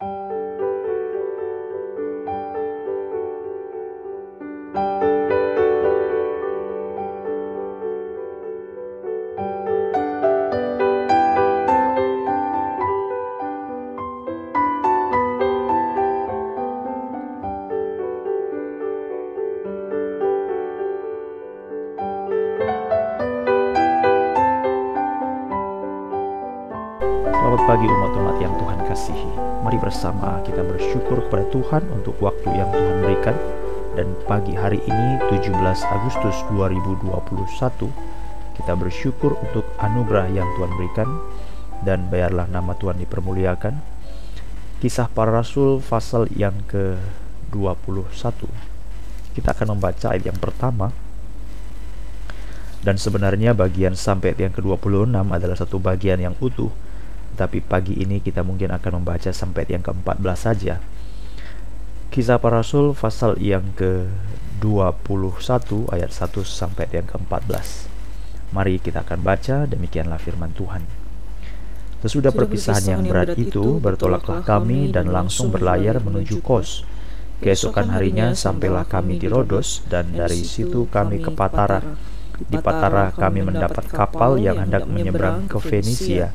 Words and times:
Pag- 0.00 0.21
bersama. 30.02 30.42
Kita 30.42 30.66
bersyukur 30.66 31.22
kepada 31.30 31.46
Tuhan 31.54 31.82
untuk 31.94 32.18
waktu 32.18 32.50
yang 32.50 32.74
Tuhan 32.74 33.06
berikan. 33.06 33.38
Dan 33.94 34.18
pagi 34.26 34.50
hari 34.50 34.82
ini 34.82 35.22
17 35.30 35.54
Agustus 35.78 36.42
2021 36.50 37.06
kita 38.58 38.72
bersyukur 38.74 39.38
untuk 39.38 39.62
anugerah 39.78 40.26
yang 40.26 40.50
Tuhan 40.58 40.74
berikan. 40.74 41.06
Dan 41.86 42.10
bayarlah 42.10 42.50
nama 42.50 42.74
Tuhan 42.74 42.98
dipermuliakan. 42.98 43.78
Kisah 44.82 45.06
para 45.06 45.30
rasul 45.30 45.78
pasal 45.78 46.26
yang 46.34 46.58
ke-21. 46.66 48.42
Kita 49.38 49.54
akan 49.54 49.78
membaca 49.78 50.18
ayat 50.18 50.34
yang 50.34 50.40
pertama. 50.42 50.90
Dan 52.82 52.98
sebenarnya 52.98 53.54
bagian 53.54 53.94
sampai 53.94 54.34
yang 54.34 54.50
ke-26 54.50 55.14
adalah 55.14 55.54
satu 55.54 55.78
bagian 55.78 56.18
yang 56.18 56.34
utuh 56.42 56.74
tapi 57.32 57.64
pagi 57.64 57.96
ini 57.96 58.20
kita 58.20 58.44
mungkin 58.44 58.76
akan 58.76 59.00
membaca 59.00 59.32
sampai 59.32 59.64
yang 59.68 59.80
ke-14 59.80 60.36
saja. 60.36 60.76
Kisah 62.12 62.36
para 62.36 62.60
Rasul 62.60 62.92
pasal 62.92 63.40
yang 63.40 63.72
ke-21 63.72 65.40
ayat 65.88 66.12
1 66.12 66.28
sampai 66.44 66.84
yang 66.92 67.08
ke-14. 67.08 67.88
Mari 68.52 68.76
kita 68.84 69.00
akan 69.00 69.24
baca 69.24 69.64
demikianlah 69.64 70.20
firman 70.20 70.52
Tuhan. 70.52 70.84
Sesudah 72.04 72.36
perpisahan 72.36 72.84
yang 72.84 73.02
berat 73.08 73.32
itu, 73.40 73.80
bertolaklah 73.80 74.44
kami 74.44 74.92
dan 74.92 75.08
langsung 75.08 75.48
berlayar 75.48 76.04
menuju 76.04 76.44
Kos. 76.44 76.84
Keesokan 77.40 77.96
harinya 77.96 78.36
sampailah 78.36 78.84
kami 78.84 79.16
di 79.16 79.32
Rodos 79.32 79.80
dan 79.88 80.12
dari 80.12 80.44
situ 80.44 80.84
kami 80.92 81.24
ke 81.24 81.32
Patara. 81.32 81.80
Di 82.44 82.60
Patara 82.60 83.08
kami 83.16 83.40
mendapat 83.40 83.88
kapal 83.88 84.36
yang 84.36 84.60
hendak 84.60 84.84
menyeberang 84.84 85.48
ke 85.48 85.56
Fenisia 85.62 86.34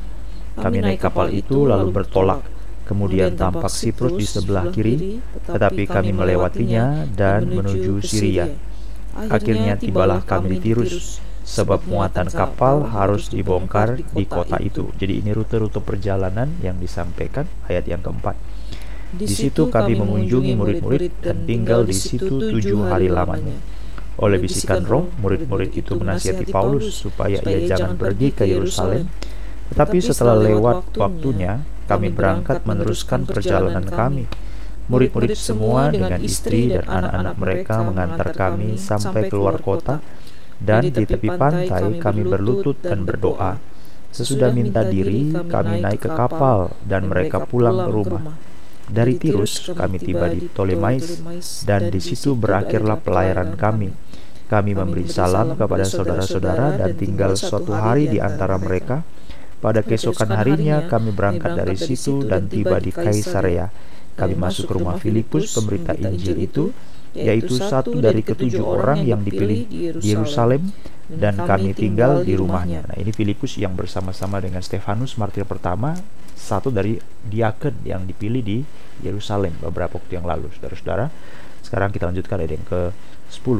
kami 0.58 0.82
naik 0.82 1.00
kapal 1.00 1.30
itu 1.30 1.64
lalu 1.64 1.94
bertolak. 1.94 2.42
Kemudian 2.88 3.36
tampak 3.36 3.68
Siprus 3.68 4.16
di 4.16 4.24
sebelah 4.24 4.72
kiri, 4.72 5.20
tetapi 5.44 5.84
kami 5.84 6.16
melewatinya 6.16 7.04
dan 7.12 7.44
menuju 7.44 8.00
Syria. 8.00 8.48
Akhirnya 9.12 9.76
tibalah 9.76 10.24
kami 10.24 10.56
di 10.56 10.72
Tirus, 10.72 11.20
sebab 11.44 11.84
muatan 11.84 12.32
kapal 12.32 12.88
harus 12.88 13.28
dibongkar 13.28 14.00
di 14.00 14.24
kota 14.24 14.56
itu. 14.56 14.88
Jadi 14.96 15.20
ini 15.20 15.36
rute-rute 15.36 15.84
perjalanan 15.84 16.48
yang 16.64 16.80
disampaikan 16.80 17.44
ayat 17.68 17.84
yang 17.88 18.00
keempat. 18.00 18.36
Di 19.08 19.28
situ 19.28 19.72
kami 19.72 19.96
mengunjungi 19.96 20.52
murid-murid 20.56 21.24
dan 21.24 21.44
tinggal 21.48 21.84
di 21.84 21.96
situ 21.96 22.40
tujuh 22.40 22.88
hari 22.88 23.08
lamanya. 23.12 23.56
Oleh 24.18 24.36
bisikan 24.36 24.84
roh, 24.84 25.08
murid-murid 25.22 25.72
itu 25.72 25.94
menasihati 25.96 26.50
Paulus 26.50 26.90
supaya 26.92 27.38
ia 27.44 27.64
jangan 27.64 27.94
pergi 27.94 28.28
ke 28.34 28.44
Yerusalem, 28.44 29.08
tetapi 29.72 29.98
setelah 30.00 30.36
lewat 30.36 30.96
waktunya, 30.96 31.60
kami 31.88 32.12
berangkat 32.12 32.64
meneruskan 32.68 33.24
perjalanan 33.24 33.84
kami. 33.84 34.28
Murid-murid 34.88 35.36
semua 35.36 35.92
dengan 35.92 36.20
istri 36.24 36.72
dan 36.72 36.88
anak-anak 36.88 37.34
mereka 37.36 37.76
mengantar 37.84 38.28
kami 38.32 38.80
sampai 38.80 39.28
keluar 39.28 39.60
kota, 39.60 40.00
dan 40.56 40.88
di 40.88 41.04
tepi 41.04 41.28
pantai 41.36 42.00
kami 42.00 42.22
berlutut 42.24 42.80
dan 42.80 43.04
berdoa. 43.04 43.60
Sesudah 44.08 44.48
minta 44.48 44.80
diri, 44.88 45.28
kami 45.32 45.84
naik 45.84 46.08
ke 46.08 46.10
kapal, 46.12 46.72
dan 46.88 47.12
mereka 47.12 47.44
pulang 47.44 47.84
ke 47.84 47.90
rumah. 47.92 48.24
Dari 48.88 49.20
Tirus, 49.20 49.68
kami 49.76 50.00
tiba 50.00 50.32
di 50.32 50.48
Ptolemais, 50.48 51.20
dan 51.68 51.92
di 51.92 52.00
situ 52.00 52.32
berakhirlah 52.32 52.96
pelayaran 53.04 53.52
kami. 53.60 53.92
Kami 54.48 54.72
memberi 54.72 55.04
salam 55.12 55.60
kepada 55.60 55.84
saudara-saudara 55.84 56.80
dan 56.80 56.96
tinggal 56.96 57.36
suatu 57.36 57.76
hari 57.76 58.08
di 58.08 58.16
antara 58.16 58.56
mereka 58.56 59.04
pada 59.58 59.82
keesokan 59.82 60.30
harinya 60.38 60.86
kami 60.86 61.10
berangkat 61.10 61.58
dari 61.58 61.74
situ 61.74 62.22
dan 62.22 62.46
tiba 62.46 62.78
di 62.78 62.94
Kaisarea. 62.94 63.70
Kami 64.18 64.34
masuk 64.34 64.70
ke 64.70 64.72
rumah 64.74 64.98
Filipus 64.98 65.54
pemberita 65.54 65.94
Injil 65.94 66.42
itu, 66.42 66.74
yaitu 67.14 67.58
satu 67.58 67.98
dari 67.98 68.22
ketujuh 68.22 68.62
orang 68.62 69.06
yang 69.06 69.22
dipilih 69.22 69.66
di 69.66 70.10
Yerusalem 70.10 70.74
dan 71.06 71.38
kami 71.38 71.72
tinggal 71.72 72.26
di 72.26 72.34
rumahnya. 72.34 72.84
Nah, 72.84 72.96
ini 72.98 73.14
Filipus 73.14 73.56
yang 73.56 73.78
bersama-sama 73.78 74.42
dengan 74.42 74.60
Stefanus 74.60 75.14
martir 75.16 75.46
pertama, 75.46 75.94
satu 76.38 76.70
dari 76.70 76.98
diaken 77.26 77.82
yang 77.82 78.06
dipilih 78.06 78.42
di 78.42 78.58
Yerusalem 79.02 79.54
beberapa 79.62 79.98
waktu 79.98 80.18
yang 80.18 80.26
lalu, 80.26 80.50
saudara-saudara. 80.58 81.10
Sekarang 81.62 81.90
kita 81.90 82.10
lanjutkan 82.10 82.38
ayat 82.38 82.52
yang 82.58 82.66
ke-10. 82.66 83.58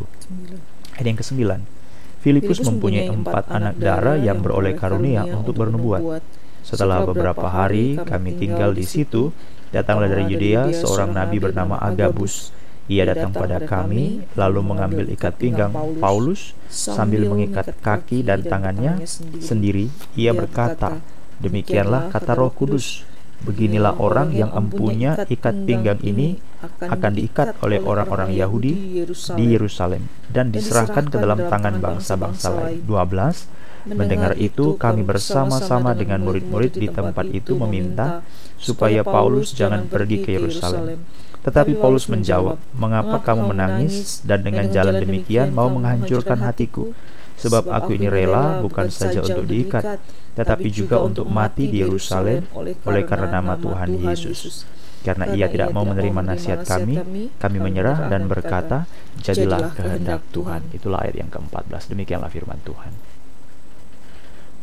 Ayat 0.98 1.06
yang 1.06 1.18
ke-9. 1.18 1.77
Filipus 2.18 2.58
mempunyai 2.60 3.06
empat 3.06 3.46
anak 3.46 3.78
darah 3.78 4.18
yang 4.18 4.42
beroleh 4.42 4.74
karunia 4.74 5.22
untuk 5.22 5.54
bernubuat. 5.54 6.22
Setelah 6.66 7.06
beberapa 7.06 7.46
hari 7.48 7.96
kami 7.96 8.36
tinggal 8.36 8.76
di 8.76 8.84
situ, 8.84 9.32
datanglah 9.72 10.10
dari 10.10 10.28
Yudea 10.28 10.68
seorang 10.74 11.14
nabi 11.16 11.40
bernama 11.40 11.80
Agabus. 11.80 12.52
Ia 12.88 13.04
datang 13.04 13.32
pada 13.36 13.60
kami, 13.60 14.24
lalu 14.32 14.60
mengambil 14.64 15.04
ikat 15.12 15.36
pinggang 15.36 15.72
Paulus 16.00 16.56
sambil 16.68 17.28
mengikat 17.28 17.76
kaki 17.84 18.24
dan 18.24 18.40
tangannya 18.44 19.04
sendiri. 19.40 19.92
Ia 20.16 20.32
berkata, 20.32 21.00
"Demikianlah 21.40 22.08
kata 22.12 22.32
Roh 22.36 22.52
Kudus: 22.52 23.07
Beginilah 23.38 23.94
orang 24.02 24.34
yang 24.34 24.50
empunya 24.50 25.14
ikat 25.14 25.62
pinggang 25.62 26.02
ini 26.02 26.42
akan 26.82 27.12
diikat 27.14 27.54
oleh 27.62 27.78
orang-orang 27.78 28.34
Yahudi 28.34 29.06
di 29.08 29.44
Yerusalem 29.54 30.10
dan 30.26 30.50
diserahkan 30.50 31.06
ke 31.06 31.16
dalam 31.22 31.46
tangan 31.46 31.78
bangsa-bangsa 31.78 32.50
lain. 32.50 32.82
12 32.82 33.58
Mendengar 33.88 34.34
itu, 34.36 34.74
kami 34.76 35.06
bersama-sama 35.06 35.94
dengan 35.96 36.20
murid-murid 36.20 36.76
di 36.76 36.90
tempat 36.90 37.24
itu 37.30 37.56
meminta 37.56 38.26
supaya 38.58 39.00
Paulus 39.06 39.54
jangan 39.54 39.86
pergi 39.86 40.20
ke 40.20 40.34
Yerusalem. 40.34 41.00
Tetapi 41.46 41.78
Paulus 41.78 42.10
menjawab, 42.10 42.58
"Mengapa 42.74 43.22
kamu 43.22 43.54
menangis 43.54 44.20
dan 44.26 44.42
dengan 44.42 44.68
jalan 44.68 44.98
demikian 44.98 45.54
mau 45.54 45.70
menghancurkan 45.70 46.42
hatiku? 46.42 46.92
Sebab 47.38 47.70
aku 47.70 47.94
ini 47.94 48.10
rela 48.10 48.58
bukan 48.58 48.90
saja 48.90 49.22
untuk 49.22 49.46
diikat, 49.46 50.02
tetapi 50.34 50.68
juga 50.74 50.98
untuk 50.98 51.30
mati 51.30 51.70
di 51.70 51.86
Yerusalem 51.86 52.42
oleh 52.82 53.02
karena 53.06 53.38
nama 53.38 53.54
Tuhan 53.54 53.94
Yesus. 53.94 54.66
Karena 54.98 55.30
ia 55.30 55.46
tidak 55.46 55.70
mau 55.70 55.86
menerima 55.86 56.20
nasihat 56.26 56.66
kami, 56.66 56.98
kami 57.38 57.58
menyerah 57.62 58.10
dan 58.10 58.26
berkata, 58.26 58.90
jadilah 59.22 59.70
kehendak 59.70 60.26
Tuhan. 60.34 60.66
Itulah 60.74 61.06
ayat 61.06 61.22
yang 61.22 61.30
ke-14. 61.30 61.94
Demikianlah 61.94 62.26
firman 62.26 62.58
Tuhan. 62.66 62.90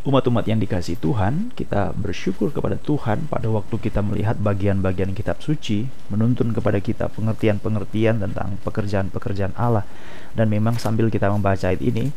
Umat-umat 0.06 0.46
yang 0.46 0.62
dikasih 0.62 1.02
Tuhan, 1.02 1.50
kita 1.58 1.90
bersyukur 1.98 2.54
kepada 2.54 2.78
Tuhan 2.78 3.26
pada 3.26 3.50
waktu 3.50 3.74
kita 3.90 4.06
melihat 4.06 4.38
bagian-bagian 4.38 5.18
kitab 5.18 5.42
suci, 5.42 5.90
menuntun 6.14 6.54
kepada 6.54 6.78
kita 6.78 7.10
pengertian-pengertian 7.10 8.22
tentang 8.22 8.62
pekerjaan-pekerjaan 8.62 9.58
Allah. 9.58 9.82
Dan 10.38 10.54
memang 10.54 10.78
sambil 10.78 11.10
kita 11.10 11.32
membaca 11.34 11.74
ayat 11.74 11.82
ini, 11.82 12.14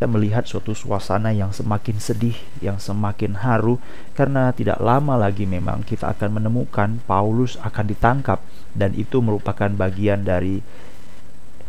kita 0.00 0.08
melihat 0.08 0.48
suatu 0.48 0.72
suasana 0.72 1.28
yang 1.28 1.52
semakin 1.52 2.00
sedih, 2.00 2.32
yang 2.64 2.80
semakin 2.80 3.36
haru, 3.44 3.76
karena 4.16 4.48
tidak 4.48 4.80
lama 4.80 5.12
lagi 5.12 5.44
memang 5.44 5.84
kita 5.84 6.08
akan 6.16 6.40
menemukan 6.40 7.04
Paulus 7.04 7.60
akan 7.60 7.84
ditangkap, 7.84 8.40
dan 8.72 8.96
itu 8.96 9.20
merupakan 9.20 9.68
bagian 9.68 10.24
dari 10.24 10.64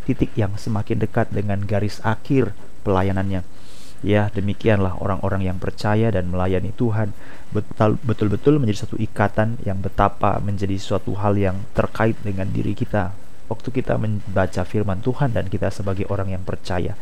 titik 0.08 0.32
yang 0.32 0.56
semakin 0.56 1.04
dekat 1.04 1.28
dengan 1.28 1.60
garis 1.68 2.00
akhir 2.00 2.56
pelayanannya. 2.88 3.44
Ya, 4.00 4.32
demikianlah 4.32 4.96
orang-orang 4.96 5.52
yang 5.52 5.60
percaya 5.60 6.08
dan 6.08 6.32
melayani 6.32 6.72
Tuhan 6.72 7.12
betul-betul 8.00 8.56
menjadi 8.56 8.88
satu 8.88 8.96
ikatan 8.96 9.60
yang 9.60 9.84
betapa 9.84 10.40
menjadi 10.40 10.80
suatu 10.80 11.20
hal 11.20 11.36
yang 11.36 11.68
terkait 11.76 12.16
dengan 12.24 12.48
diri 12.48 12.72
kita. 12.72 13.12
Waktu 13.52 13.68
kita 13.68 14.00
membaca 14.00 14.64
firman 14.64 15.04
Tuhan 15.04 15.36
dan 15.36 15.52
kita 15.52 15.68
sebagai 15.68 16.08
orang 16.08 16.32
yang 16.32 16.40
percaya, 16.40 16.96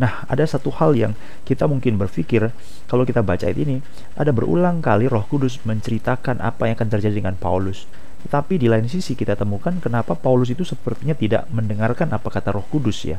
Nah, 0.00 0.24
ada 0.24 0.44
satu 0.48 0.72
hal 0.72 0.96
yang 0.96 1.12
kita 1.44 1.68
mungkin 1.68 2.00
berpikir 2.00 2.48
kalau 2.88 3.04
kita 3.04 3.20
baca 3.20 3.44
ayat 3.44 3.60
ini, 3.60 3.84
ada 4.16 4.32
berulang 4.32 4.80
kali 4.80 5.08
Roh 5.08 5.24
Kudus 5.28 5.60
menceritakan 5.68 6.40
apa 6.40 6.68
yang 6.68 6.80
akan 6.80 6.88
terjadi 6.88 7.20
dengan 7.20 7.36
Paulus. 7.36 7.84
Tetapi 8.22 8.56
di 8.56 8.70
lain 8.70 8.86
sisi 8.86 9.18
kita 9.18 9.34
temukan 9.34 9.76
kenapa 9.82 10.14
Paulus 10.14 10.48
itu 10.48 10.62
sepertinya 10.62 11.12
tidak 11.12 11.44
mendengarkan 11.50 12.08
apa 12.14 12.28
kata 12.32 12.54
Roh 12.54 12.64
Kudus 12.70 13.04
ya. 13.04 13.18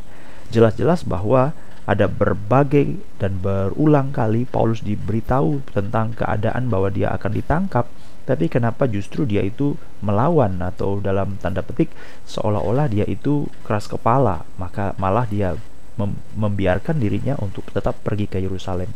Jelas-jelas 0.49 1.05
bahwa 1.05 1.53
ada 1.83 2.07
berbagai 2.07 2.95
dan 3.19 3.43
berulang 3.43 4.15
kali 4.15 4.47
Paulus 4.47 4.79
diberitahu 4.79 5.67
tentang 5.75 6.15
keadaan 6.15 6.71
bahwa 6.71 6.87
dia 6.87 7.11
akan 7.11 7.31
ditangkap 7.35 7.85
tapi 8.23 8.47
kenapa 8.47 8.87
justru 8.87 9.27
dia 9.27 9.43
itu 9.43 9.75
melawan 9.99 10.55
atau 10.63 11.03
dalam 11.03 11.35
tanda 11.43 11.59
petik 11.59 11.91
seolah-olah 12.23 12.87
dia 12.87 13.03
itu 13.03 13.51
keras 13.67 13.91
kepala 13.91 14.47
maka 14.55 14.95
malah 14.95 15.27
dia 15.27 15.59
mem 15.99 16.17
membiarkan 16.33 16.97
dirinya 16.97 17.37
untuk 17.41 17.69
tetap 17.69 17.99
pergi 18.01 18.25
ke 18.25 18.41
Yerusalem. 18.41 18.89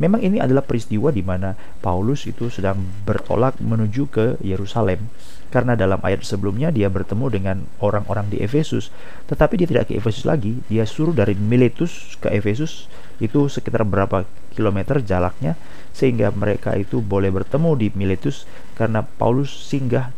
Memang 0.00 0.24
ini 0.24 0.40
adalah 0.40 0.64
peristiwa 0.64 1.12
di 1.12 1.20
mana 1.20 1.52
Paulus 1.84 2.24
itu 2.24 2.48
sedang 2.48 2.80
bertolak 3.04 3.60
menuju 3.60 4.08
ke 4.08 4.26
Yerusalem. 4.40 5.12
Karena 5.48 5.72
dalam 5.72 5.96
ayat 6.04 6.28
sebelumnya 6.28 6.68
dia 6.68 6.92
bertemu 6.92 7.26
dengan 7.32 7.56
orang-orang 7.80 8.28
di 8.28 8.44
Efesus, 8.44 8.92
tetapi 9.32 9.56
dia 9.56 9.64
tidak 9.64 9.88
ke 9.88 9.96
Efesus 9.96 10.28
lagi, 10.28 10.60
dia 10.68 10.84
suruh 10.84 11.16
dari 11.16 11.32
Miletus 11.32 12.20
ke 12.20 12.28
Efesus. 12.28 12.84
Itu 13.16 13.48
sekitar 13.48 13.88
berapa 13.88 14.28
kilometer 14.52 15.00
jaraknya. 15.00 15.56
Sehingga 15.96 16.30
mereka 16.36 16.76
itu 16.76 17.00
boleh 17.00 17.32
bertemu 17.32 17.70
di 17.80 17.88
Miletus. 17.96 18.44
Karena 18.76 19.00
Paulus 19.00 19.48
singgah 19.48 20.12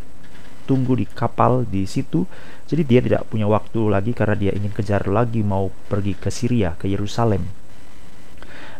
tunggu 0.70 0.94
di 0.94 1.10
kapal 1.10 1.66
di 1.66 1.82
situ. 1.90 2.22
Jadi 2.70 2.86
dia 2.86 3.02
tidak 3.02 3.26
punya 3.26 3.50
waktu 3.50 3.90
lagi 3.90 4.14
karena 4.14 4.38
dia 4.38 4.54
ingin 4.54 4.70
kejar 4.70 5.10
lagi 5.10 5.42
mau 5.42 5.66
pergi 5.90 6.14
ke 6.14 6.30
Syria, 6.30 6.78
ke 6.78 6.86
Yerusalem. 6.86 7.60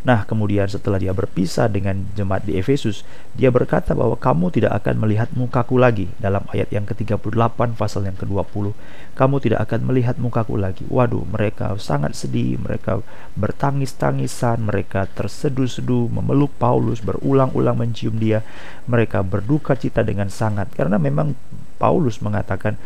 Nah, 0.01 0.25
kemudian 0.25 0.65
setelah 0.65 0.97
dia 0.97 1.13
berpisah 1.13 1.69
dengan 1.69 2.09
jemaat 2.17 2.49
di 2.49 2.57
Efesus, 2.57 3.05
dia 3.37 3.53
berkata 3.53 3.93
bahwa 3.93 4.17
kamu 4.17 4.49
tidak 4.49 4.73
akan 4.81 4.97
melihat 4.97 5.29
mukaku 5.37 5.77
lagi 5.77 6.09
dalam 6.17 6.41
ayat 6.57 6.73
yang 6.73 6.89
ke-38 6.89 7.77
pasal 7.77 8.09
yang 8.09 8.17
ke-20. 8.17 8.73
Kamu 9.13 9.37
tidak 9.45 9.69
akan 9.69 9.93
melihat 9.93 10.17
mukaku 10.17 10.57
lagi. 10.57 10.89
Waduh, 10.89 11.29
mereka 11.29 11.77
sangat 11.77 12.17
sedih, 12.17 12.57
mereka 12.57 13.05
bertangis-tangisan, 13.37 14.65
mereka 14.65 15.05
terseduh-seduh 15.05 16.09
memeluk 16.09 16.57
Paulus, 16.57 17.05
berulang-ulang 17.05 17.77
mencium 17.77 18.17
dia. 18.17 18.41
Mereka 18.89 19.21
berduka 19.21 19.77
cita 19.77 20.01
dengan 20.01 20.33
sangat 20.33 20.73
karena 20.73 20.97
memang 20.97 21.37
Paulus 21.81 22.21
mengatakan 22.21 22.77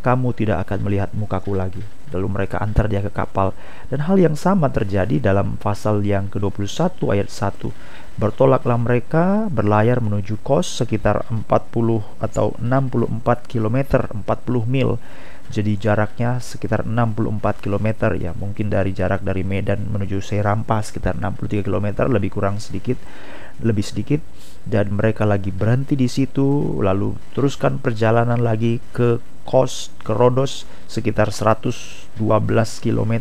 kamu 0.00 0.32
tidak 0.32 0.66
akan 0.66 0.78
melihat 0.88 1.12
mukaku 1.12 1.54
lagi. 1.54 1.84
Lalu 2.10 2.26
mereka 2.40 2.58
antar 2.58 2.90
dia 2.90 3.04
ke 3.04 3.12
kapal. 3.12 3.54
Dan 3.86 4.08
hal 4.08 4.16
yang 4.18 4.34
sama 4.34 4.72
terjadi 4.72 5.20
dalam 5.20 5.60
pasal 5.60 6.02
yang 6.02 6.26
ke-21 6.32 6.98
ayat 7.12 7.28
1. 7.30 7.70
Bertolaklah 8.18 8.80
mereka 8.80 9.46
berlayar 9.52 10.02
menuju 10.02 10.40
Kos 10.42 10.82
sekitar 10.82 11.28
40 11.30 11.46
atau 12.18 12.56
64 12.58 13.46
km, 13.46 13.76
40 14.10 14.26
mil. 14.66 14.98
Jadi 15.50 15.74
jaraknya 15.74 16.38
sekitar 16.38 16.86
64 16.86 17.58
km 17.58 18.14
ya, 18.14 18.30
mungkin 18.38 18.70
dari 18.70 18.94
jarak 18.94 19.26
dari 19.26 19.42
Medan 19.42 19.90
menuju 19.90 20.22
Serampa 20.22 20.78
sekitar 20.78 21.18
63 21.18 21.66
km 21.66 22.06
lebih 22.06 22.30
kurang 22.30 22.62
sedikit, 22.62 22.96
lebih 23.58 23.82
sedikit. 23.82 24.22
Dan 24.60 24.94
mereka 24.94 25.24
lagi 25.26 25.50
berhenti 25.50 25.96
di 25.96 26.06
situ 26.06 26.78
lalu 26.84 27.16
teruskan 27.34 27.80
perjalanan 27.82 28.38
lagi 28.38 28.78
ke 28.94 29.18
Kos 29.44 29.90
ke 30.04 30.12
Rodos 30.12 30.68
sekitar 30.90 31.30
112 31.30 32.18
km 32.82 33.12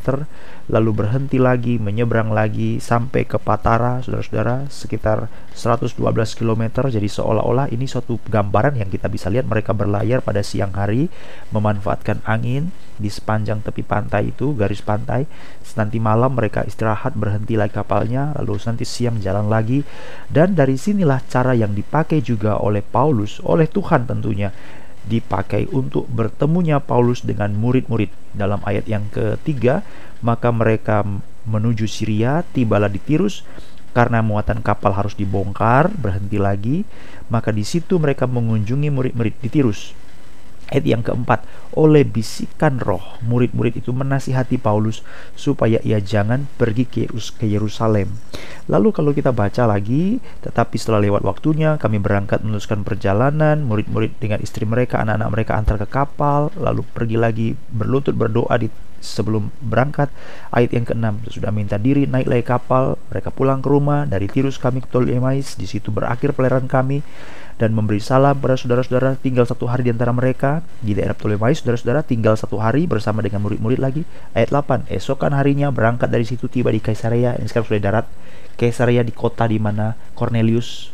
lalu 0.69 0.91
berhenti 0.93 1.37
lagi 1.41 1.81
menyeberang 1.81 2.33
lagi 2.33 2.77
sampai 2.77 3.25
ke 3.25 3.37
Patara 3.41 4.01
saudara-saudara 4.05 4.69
sekitar 4.69 5.29
112 5.53 5.97
km 6.37 6.63
jadi 6.89 7.09
seolah-olah 7.09 7.69
ini 7.73 7.89
suatu 7.89 8.21
gambaran 8.29 8.77
yang 8.77 8.89
kita 8.89 9.09
bisa 9.09 9.29
lihat 9.33 9.49
mereka 9.49 9.73
berlayar 9.73 10.21
pada 10.21 10.45
siang 10.45 10.73
hari 10.73 11.09
memanfaatkan 11.49 12.21
angin 12.25 12.69
di 12.99 13.07
sepanjang 13.07 13.63
tepi 13.63 13.81
pantai 13.81 14.35
itu 14.35 14.51
garis 14.53 14.83
pantai. 14.83 15.23
Nanti 15.79 15.97
malam 16.03 16.35
mereka 16.35 16.67
istirahat 16.67 17.15
berhenti 17.15 17.55
lagi 17.55 17.79
kapalnya 17.79 18.35
lalu 18.35 18.59
nanti 18.59 18.83
siang 18.83 19.23
jalan 19.23 19.47
lagi. 19.47 19.81
Dan 20.27 20.53
dari 20.59 20.75
sinilah 20.75 21.23
cara 21.31 21.55
yang 21.55 21.71
dipakai 21.71 22.19
juga 22.19 22.59
oleh 22.59 22.83
Paulus 22.83 23.39
oleh 23.47 23.71
Tuhan 23.71 24.03
tentunya 24.03 24.51
dipakai 25.07 25.69
untuk 25.71 26.09
bertemunya 26.11 26.83
Paulus 26.83 27.23
dengan 27.23 27.55
murid-murid. 27.55 28.11
Dalam 28.35 28.59
ayat 28.67 28.85
yang 28.89 29.07
ketiga, 29.13 29.85
maka 30.19 30.51
mereka 30.51 31.05
menuju 31.47 31.87
Syria, 31.87 32.43
tibalah 32.51 32.91
di 32.91 32.99
Tirus, 32.99 33.47
karena 33.95 34.21
muatan 34.21 34.61
kapal 34.61 34.93
harus 34.93 35.17
dibongkar, 35.17 35.89
berhenti 35.95 36.37
lagi, 36.37 36.77
maka 37.31 37.49
di 37.49 37.65
situ 37.65 37.97
mereka 37.97 38.29
mengunjungi 38.29 38.89
murid-murid 38.93 39.35
di 39.41 39.49
Tirus. 39.49 39.97
Ayat 40.69 40.85
yang 40.85 41.01
keempat, 41.01 41.43
oleh 41.73 42.05
bisikan 42.05 42.77
roh, 42.77 43.01
murid-murid 43.25 43.81
itu 43.81 43.89
menasihati 43.89 44.61
Paulus 44.61 45.01
supaya 45.33 45.81
ia 45.81 45.97
jangan 45.97 46.45
pergi 46.61 46.85
ke 47.09 47.45
Yerusalem. 47.49 48.13
Lalu 48.69 48.93
kalau 48.93 49.11
kita 49.17 49.33
baca 49.33 49.65
lagi, 49.65 50.21
tetapi 50.45 50.77
setelah 50.77 51.01
lewat 51.01 51.25
waktunya, 51.25 51.81
kami 51.81 51.97
berangkat 51.97 52.45
meneruskan 52.45 52.85
perjalanan, 52.85 53.65
murid-murid 53.65 54.21
dengan 54.21 54.37
istri 54.45 54.69
mereka, 54.69 55.01
anak-anak 55.01 55.29
mereka 55.33 55.51
antar 55.57 55.75
ke 55.81 55.87
kapal, 55.89 56.53
lalu 56.53 56.85
pergi 56.85 57.17
lagi 57.17 57.47
berlutut 57.73 58.13
berdoa 58.13 58.53
di 58.61 58.69
sebelum 59.01 59.49
berangkat. 59.63 60.11
Ayat 60.53 60.75
yang 60.75 60.85
keenam 60.85 61.23
sudah 61.25 61.49
minta 61.49 61.81
diri 61.81 62.05
naik 62.05 62.29
lagi 62.29 62.45
kapal, 62.45 62.99
mereka 63.09 63.33
pulang 63.33 63.63
ke 63.63 63.67
rumah 63.71 64.05
dari 64.05 64.29
Tirus 64.29 64.61
kami 64.61 64.85
ke 64.85 64.87
Ptolemais, 64.91 65.57
di 65.57 65.65
situ 65.65 65.89
berakhir 65.89 66.37
pelayaran 66.37 66.69
kami 66.69 67.01
dan 67.59 67.75
memberi 67.75 67.99
salam 67.99 68.39
pada 68.39 68.55
saudara-saudara 68.55 69.19
tinggal 69.19 69.43
satu 69.43 69.67
hari 69.67 69.85
di 69.85 69.91
antara 69.91 70.15
mereka. 70.15 70.63
Di 70.79 70.95
daerah 70.95 71.11
Ptolemais 71.11 71.59
saudara-saudara 71.59 72.07
tinggal 72.07 72.39
satu 72.39 72.55
hari 72.57 72.87
bersama 72.87 73.19
dengan 73.19 73.43
murid-murid 73.43 73.77
lagi. 73.83 74.07
Ayat 74.31 74.55
8 74.55 74.87
esokan 74.87 75.35
harinya 75.35 75.67
berangkat 75.69 76.07
dari 76.07 76.23
situ 76.23 76.47
tiba 76.47 76.71
di 76.71 76.79
Kaisarea 76.79 77.35
ini 77.35 77.51
sekarang 77.51 77.67
sudah 77.67 77.83
darat. 77.83 78.05
Kaisarea 78.55 79.03
di 79.03 79.11
kota 79.11 79.43
di 79.43 79.59
mana 79.59 79.99
Cornelius 80.15 80.91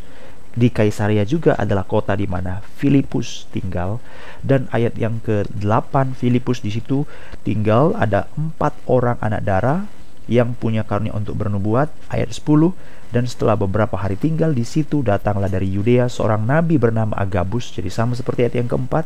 di 0.58 0.74
Kaisarea 0.74 1.22
juga 1.28 1.54
adalah 1.60 1.86
kota 1.86 2.18
di 2.18 2.26
mana 2.26 2.66
Filipus 2.82 3.46
tinggal. 3.54 4.02
Dan 4.42 4.66
ayat 4.74 4.98
yang 4.98 5.22
ke-8 5.22 6.18
Filipus 6.18 6.66
di 6.66 6.74
situ 6.74 7.06
tinggal. 7.46 7.94
Ada 7.94 8.26
empat 8.34 8.74
orang 8.90 9.22
anak 9.22 9.46
darah 9.46 9.86
yang 10.26 10.58
punya 10.58 10.82
karunia 10.86 11.14
untuk 11.14 11.38
bernubuat 11.38 11.94
ayat 12.10 12.34
10 12.34 12.74
dan 13.14 13.24
setelah 13.30 13.56
beberapa 13.56 13.96
hari 13.96 14.18
tinggal 14.18 14.52
di 14.52 14.66
situ 14.66 15.06
datanglah 15.06 15.48
dari 15.48 15.70
Yudea 15.70 16.10
seorang 16.10 16.44
nabi 16.44 16.76
bernama 16.76 17.16
Agabus. 17.16 17.72
Jadi 17.72 17.88
sama 17.88 18.18
seperti 18.18 18.44
ayat 18.44 18.56
yang 18.60 18.70
keempat 18.70 19.06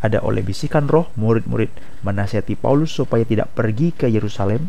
ada 0.00 0.20
oleh 0.20 0.44
bisikan 0.44 0.88
roh 0.88 1.08
murid-murid 1.16 1.72
menasihati 2.04 2.58
Paulus 2.58 2.92
supaya 2.92 3.24
tidak 3.24 3.52
pergi 3.56 3.92
ke 3.92 4.08
Yerusalem. 4.08 4.68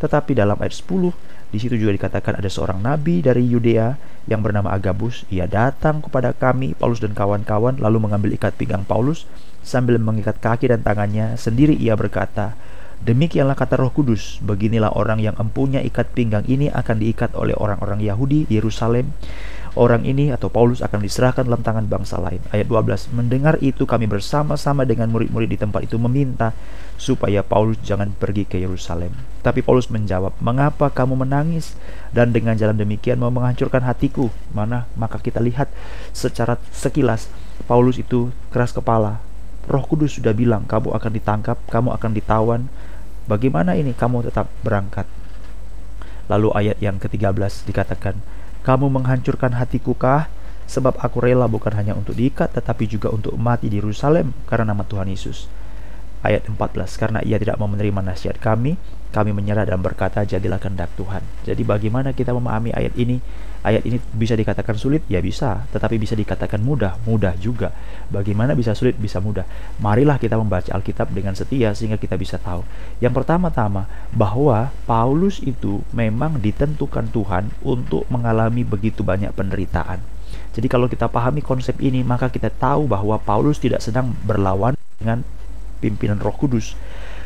Tetapi 0.00 0.34
dalam 0.34 0.58
ayat 0.58 0.74
10 0.74 1.12
di 1.54 1.62
situ 1.62 1.78
juga 1.78 1.94
dikatakan 1.94 2.42
ada 2.42 2.50
seorang 2.50 2.82
nabi 2.82 3.22
dari 3.22 3.46
Yudea 3.46 3.94
yang 4.26 4.42
bernama 4.42 4.74
Agabus. 4.74 5.22
Ia 5.30 5.46
datang 5.46 6.02
kepada 6.02 6.34
kami 6.34 6.74
Paulus 6.74 6.98
dan 6.98 7.14
kawan-kawan 7.14 7.78
lalu 7.78 8.02
mengambil 8.02 8.34
ikat 8.34 8.58
pinggang 8.58 8.82
Paulus. 8.82 9.22
Sambil 9.64 9.96
mengikat 9.96 10.42
kaki 10.42 10.68
dan 10.68 10.82
tangannya 10.82 11.38
sendiri 11.40 11.72
ia 11.78 11.96
berkata 11.96 12.58
Demikianlah 13.04 13.52
kata 13.52 13.76
Roh 13.76 13.92
Kudus, 13.92 14.40
beginilah 14.40 14.96
orang 14.96 15.20
yang 15.20 15.36
empunya 15.36 15.84
ikat 15.84 16.16
pinggang 16.16 16.40
ini 16.48 16.72
akan 16.72 17.04
diikat 17.04 17.36
oleh 17.36 17.52
orang-orang 17.52 18.00
Yahudi 18.00 18.48
di 18.48 18.56
Yerusalem. 18.56 19.12
Orang 19.76 20.08
ini 20.08 20.32
atau 20.32 20.48
Paulus 20.48 20.80
akan 20.80 21.04
diserahkan 21.04 21.44
dalam 21.44 21.60
tangan 21.60 21.84
bangsa 21.84 22.16
lain. 22.16 22.40
Ayat 22.48 22.64
12. 22.64 23.12
Mendengar 23.12 23.60
itu 23.60 23.84
kami 23.84 24.08
bersama-sama 24.08 24.88
dengan 24.88 25.12
murid-murid 25.12 25.52
di 25.52 25.60
tempat 25.60 25.84
itu 25.84 26.00
meminta 26.00 26.56
supaya 26.96 27.44
Paulus 27.44 27.76
jangan 27.84 28.08
pergi 28.16 28.48
ke 28.48 28.56
Yerusalem. 28.56 29.12
Tapi 29.44 29.60
Paulus 29.60 29.92
menjawab, 29.92 30.40
"Mengapa 30.40 30.88
kamu 30.88 31.28
menangis 31.28 31.76
dan 32.14 32.32
dengan 32.32 32.56
jalan 32.56 32.78
demikian 32.78 33.20
mau 33.20 33.28
menghancurkan 33.28 33.84
hatiku?" 33.84 34.32
Mana 34.56 34.88
maka 34.96 35.20
kita 35.20 35.44
lihat 35.44 35.68
secara 36.16 36.56
sekilas 36.72 37.28
Paulus 37.68 38.00
itu 38.00 38.32
keras 38.48 38.72
kepala. 38.72 39.20
Roh 39.68 39.84
Kudus 39.84 40.16
sudah 40.16 40.32
bilang, 40.32 40.64
"Kamu 40.70 40.94
akan 40.94 41.12
ditangkap, 41.12 41.56
kamu 41.68 41.92
akan 41.98 42.10
ditawan, 42.14 42.60
Bagaimana 43.24 43.72
ini 43.72 43.96
kamu 43.96 44.28
tetap 44.28 44.52
berangkat? 44.60 45.08
Lalu 46.28 46.52
ayat 46.52 46.76
yang 46.80 47.00
ke-13 47.00 47.64
dikatakan, 47.64 48.20
Kamu 48.64 48.92
menghancurkan 48.92 49.56
hatiku 49.56 49.96
kah? 49.96 50.28
Sebab 50.64 50.96
aku 50.96 51.20
rela 51.20 51.44
bukan 51.44 51.76
hanya 51.76 51.92
untuk 51.92 52.16
diikat, 52.16 52.56
tetapi 52.56 52.88
juga 52.88 53.12
untuk 53.12 53.36
mati 53.36 53.68
di 53.68 53.76
Yerusalem 53.80 54.32
karena 54.48 54.72
nama 54.72 54.84
Tuhan 54.84 55.12
Yesus. 55.12 55.48
Ayat 56.24 56.48
14, 56.48 56.56
karena 56.96 57.20
ia 57.20 57.36
tidak 57.36 57.60
mau 57.60 57.68
menerima 57.68 58.00
nasihat 58.00 58.40
kami, 58.40 58.80
kami 59.14 59.30
menyerah 59.30 59.70
dan 59.70 59.78
berkata, 59.78 60.26
jadilah 60.26 60.58
kehendak 60.58 60.90
Tuhan. 60.98 61.22
Jadi 61.46 61.62
bagaimana 61.62 62.10
kita 62.10 62.34
memahami 62.34 62.74
ayat 62.74 62.98
ini? 62.98 63.22
ayat 63.64 63.82
ini 63.88 63.96
bisa 64.12 64.36
dikatakan 64.36 64.76
sulit? 64.76 65.02
Ya 65.08 65.24
bisa, 65.24 65.64
tetapi 65.72 65.96
bisa 65.96 66.12
dikatakan 66.12 66.60
mudah, 66.60 67.00
mudah 67.08 67.32
juga. 67.40 67.72
Bagaimana 68.12 68.52
bisa 68.52 68.76
sulit, 68.76 69.00
bisa 69.00 69.18
mudah? 69.24 69.48
Marilah 69.80 70.20
kita 70.20 70.36
membaca 70.36 70.68
Alkitab 70.68 71.10
dengan 71.16 71.32
setia 71.32 71.72
sehingga 71.72 71.96
kita 71.96 72.20
bisa 72.20 72.36
tahu. 72.36 72.60
Yang 73.00 73.24
pertama-tama, 73.24 73.88
bahwa 74.12 74.68
Paulus 74.84 75.40
itu 75.40 75.80
memang 75.96 76.36
ditentukan 76.38 77.08
Tuhan 77.08 77.50
untuk 77.64 78.04
mengalami 78.12 78.62
begitu 78.62 79.00
banyak 79.00 79.32
penderitaan. 79.32 80.04
Jadi 80.54 80.70
kalau 80.70 80.86
kita 80.86 81.08
pahami 81.10 81.40
konsep 81.40 81.74
ini, 81.80 82.04
maka 82.04 82.28
kita 82.28 82.52
tahu 82.52 82.86
bahwa 82.86 83.16
Paulus 83.18 83.58
tidak 83.58 83.82
sedang 83.82 84.12
berlawan 84.22 84.76
dengan 85.00 85.24
pimpinan 85.82 86.20
Roh 86.22 86.36
Kudus, 86.36 86.78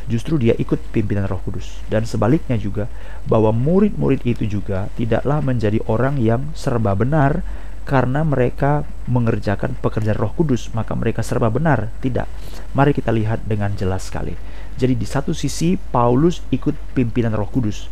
justru 0.09 0.41
dia 0.41 0.57
ikut 0.57 0.81
pimpinan 0.89 1.29
Roh 1.29 1.39
Kudus. 1.45 1.79
Dan 1.87 2.09
sebaliknya 2.09 2.57
juga 2.57 2.89
bahwa 3.29 3.53
murid-murid 3.53 4.25
itu 4.25 4.49
juga 4.59 4.89
tidaklah 4.97 5.39
menjadi 5.45 5.77
orang 5.85 6.17
yang 6.17 6.49
serba 6.57 6.97
benar 6.97 7.45
karena 7.85 8.21
mereka 8.21 8.85
mengerjakan 9.09 9.77
pekerjaan 9.77 10.17
Roh 10.17 10.33
Kudus, 10.33 10.73
maka 10.73 10.97
mereka 10.97 11.21
serba 11.21 11.53
benar. 11.53 11.93
Tidak. 12.01 12.25
Mari 12.73 12.91
kita 12.93 13.13
lihat 13.13 13.45
dengan 13.45 13.73
jelas 13.77 14.09
sekali. 14.09 14.33
Jadi 14.77 14.93
di 14.97 15.05
satu 15.05 15.33
sisi 15.33 15.77
Paulus 15.77 16.41
ikut 16.49 16.73
pimpinan 16.97 17.33
Roh 17.37 17.49
Kudus. 17.49 17.89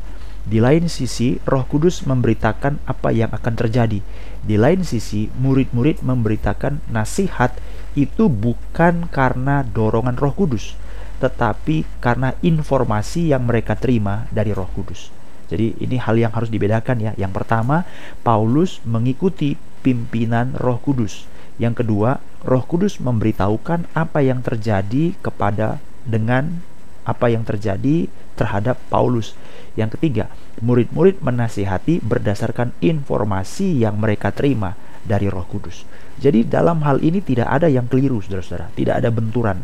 Di 0.47 0.63
lain 0.63 0.87
sisi 0.87 1.35
Roh 1.43 1.67
Kudus 1.67 2.07
memberitakan 2.07 2.79
apa 2.87 3.11
yang 3.11 3.33
akan 3.35 3.53
terjadi. 3.59 3.99
Di 4.47 4.55
lain 4.55 4.87
sisi 4.87 5.27
murid-murid 5.35 5.99
memberitakan 6.05 6.79
nasihat 6.87 7.51
itu 7.99 8.31
bukan 8.31 9.11
karena 9.11 9.67
dorongan 9.67 10.15
Roh 10.15 10.31
Kudus, 10.31 10.77
tetapi 11.17 12.01
karena 12.01 12.33
informasi 12.45 13.33
yang 13.33 13.49
mereka 13.49 13.73
terima 13.73 14.29
dari 14.29 14.53
Roh 14.53 14.69
Kudus. 14.73 15.09
Jadi 15.47 15.79
ini 15.79 15.95
hal 15.95 16.19
yang 16.19 16.35
harus 16.35 16.51
dibedakan 16.51 16.99
ya. 16.99 17.11
Yang 17.15 17.43
pertama, 17.43 17.87
Paulus 18.21 18.83
mengikuti 18.83 19.55
pimpinan 19.81 20.53
Roh 20.59 20.77
Kudus. 20.83 21.23
Yang 21.57 21.83
kedua, 21.83 22.19
Roh 22.43 22.63
Kudus 22.67 22.99
memberitahukan 22.99 23.89
apa 23.95 24.19
yang 24.21 24.43
terjadi 24.43 25.15
kepada 25.23 25.81
dengan 26.03 26.61
apa 27.07 27.31
yang 27.31 27.47
terjadi 27.47 28.11
terhadap 28.35 28.75
Paulus. 28.91 29.33
Yang 29.79 29.97
ketiga, 29.97 30.27
murid-murid 30.59 31.23
menasihati 31.23 32.03
berdasarkan 32.03 32.75
informasi 32.83 33.81
yang 33.81 33.97
mereka 33.97 34.35
terima 34.35 34.75
dari 35.07 35.31
Roh 35.31 35.47
Kudus. 35.47 35.87
Jadi 36.19 36.43
dalam 36.43 36.83
hal 36.83 36.99
ini 36.99 37.23
tidak 37.23 37.47
ada 37.47 37.71
yang 37.71 37.87
keliru, 37.87 38.19
saudara-saudara. 38.19 38.73
Tidak 38.75 38.95
ada 38.99 39.07
benturan. 39.07 39.63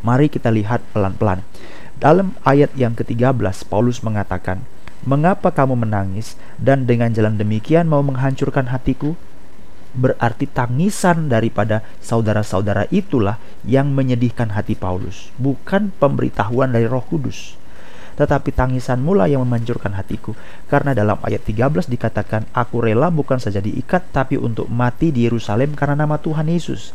Mari 0.00 0.32
kita 0.32 0.48
lihat 0.48 0.80
pelan-pelan. 0.96 1.44
Dalam 2.00 2.32
ayat 2.48 2.72
yang 2.76 2.96
ke-13, 2.96 3.68
Paulus 3.68 4.00
mengatakan, 4.00 4.64
Mengapa 5.00 5.48
kamu 5.48 5.80
menangis 5.80 6.36
dan 6.60 6.84
dengan 6.84 7.08
jalan 7.12 7.40
demikian 7.40 7.88
mau 7.88 8.04
menghancurkan 8.04 8.68
hatiku? 8.68 9.16
berarti 9.90 10.46
tangisan 10.46 11.26
daripada 11.26 11.82
saudara-saudara 11.98 12.86
itulah 12.94 13.42
yang 13.66 13.90
menyedihkan 13.90 14.54
hati 14.54 14.78
Paulus, 14.78 15.34
bukan 15.34 15.90
pemberitahuan 15.98 16.70
dari 16.70 16.86
Roh 16.86 17.02
Kudus. 17.02 17.58
Tetapi 18.14 18.52
tangisan 18.52 19.00
mula 19.00 19.32
yang 19.32 19.40
memancurkan 19.48 19.96
hatiku, 19.96 20.36
karena 20.68 20.92
dalam 20.92 21.16
ayat 21.24 21.40
13 21.40 21.88
dikatakan, 21.88 22.44
Aku 22.52 22.84
rela 22.84 23.08
bukan 23.08 23.40
saja 23.40 23.64
diikat, 23.64 24.12
tapi 24.12 24.36
untuk 24.36 24.68
mati 24.68 25.08
di 25.08 25.24
Yerusalem 25.24 25.72
karena 25.72 26.04
nama 26.04 26.20
Tuhan 26.20 26.44
Yesus. 26.52 26.92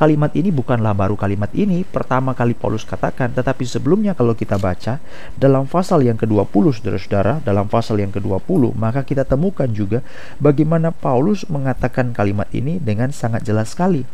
Kalimat 0.00 0.32
ini 0.32 0.48
bukanlah 0.48 0.96
baru 0.96 1.12
kalimat 1.12 1.52
ini 1.52 1.84
pertama 1.84 2.32
kali 2.32 2.56
Paulus 2.56 2.88
katakan, 2.88 3.36
tetapi 3.36 3.68
sebelumnya 3.68 4.16
kalau 4.16 4.32
kita 4.32 4.56
baca 4.56 4.96
dalam 5.36 5.68
pasal 5.68 6.00
yang 6.00 6.16
ke-20 6.16 6.80
Saudara-saudara, 6.80 7.44
dalam 7.44 7.68
pasal 7.68 8.00
yang 8.00 8.08
ke-20 8.08 8.72
maka 8.80 9.04
kita 9.04 9.28
temukan 9.28 9.68
juga 9.68 10.00
bagaimana 10.40 10.88
Paulus 10.88 11.44
mengatakan 11.52 12.16
kalimat 12.16 12.48
ini 12.48 12.80
dengan 12.80 13.12
sangat 13.12 13.44
jelas 13.44 13.76
sekali. 13.76 14.08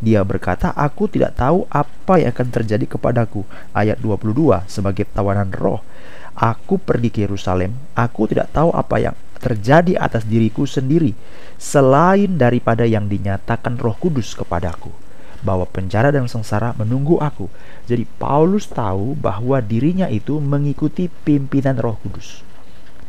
Dia 0.00 0.24
berkata, 0.24 0.72
"Aku 0.72 1.04
tidak 1.04 1.36
tahu 1.36 1.68
apa 1.68 2.16
yang 2.16 2.32
akan 2.32 2.48
terjadi 2.56 2.96
kepadaku." 2.96 3.44
Ayat 3.76 4.00
22 4.00 4.64
sebagai 4.72 5.04
tawanan 5.04 5.52
roh. 5.52 5.84
Aku 6.32 6.80
pergi 6.80 7.12
ke 7.12 7.28
Yerusalem, 7.28 7.76
aku 7.92 8.24
tidak 8.24 8.56
tahu 8.56 8.72
apa 8.72 8.96
yang 9.04 9.12
terjadi 9.36 10.00
atas 10.00 10.24
diriku 10.24 10.64
sendiri 10.64 11.12
selain 11.60 12.40
daripada 12.40 12.88
yang 12.88 13.04
dinyatakan 13.04 13.76
Roh 13.76 14.00
Kudus 14.00 14.32
kepadaku 14.32 15.05
bahwa 15.46 15.62
penjara 15.70 16.10
dan 16.10 16.26
sengsara 16.26 16.74
menunggu 16.74 17.22
aku. 17.22 17.46
Jadi 17.86 18.02
Paulus 18.18 18.66
tahu 18.66 19.14
bahwa 19.14 19.62
dirinya 19.62 20.10
itu 20.10 20.42
mengikuti 20.42 21.06
pimpinan 21.06 21.78
Roh 21.78 21.94
Kudus. 22.02 22.42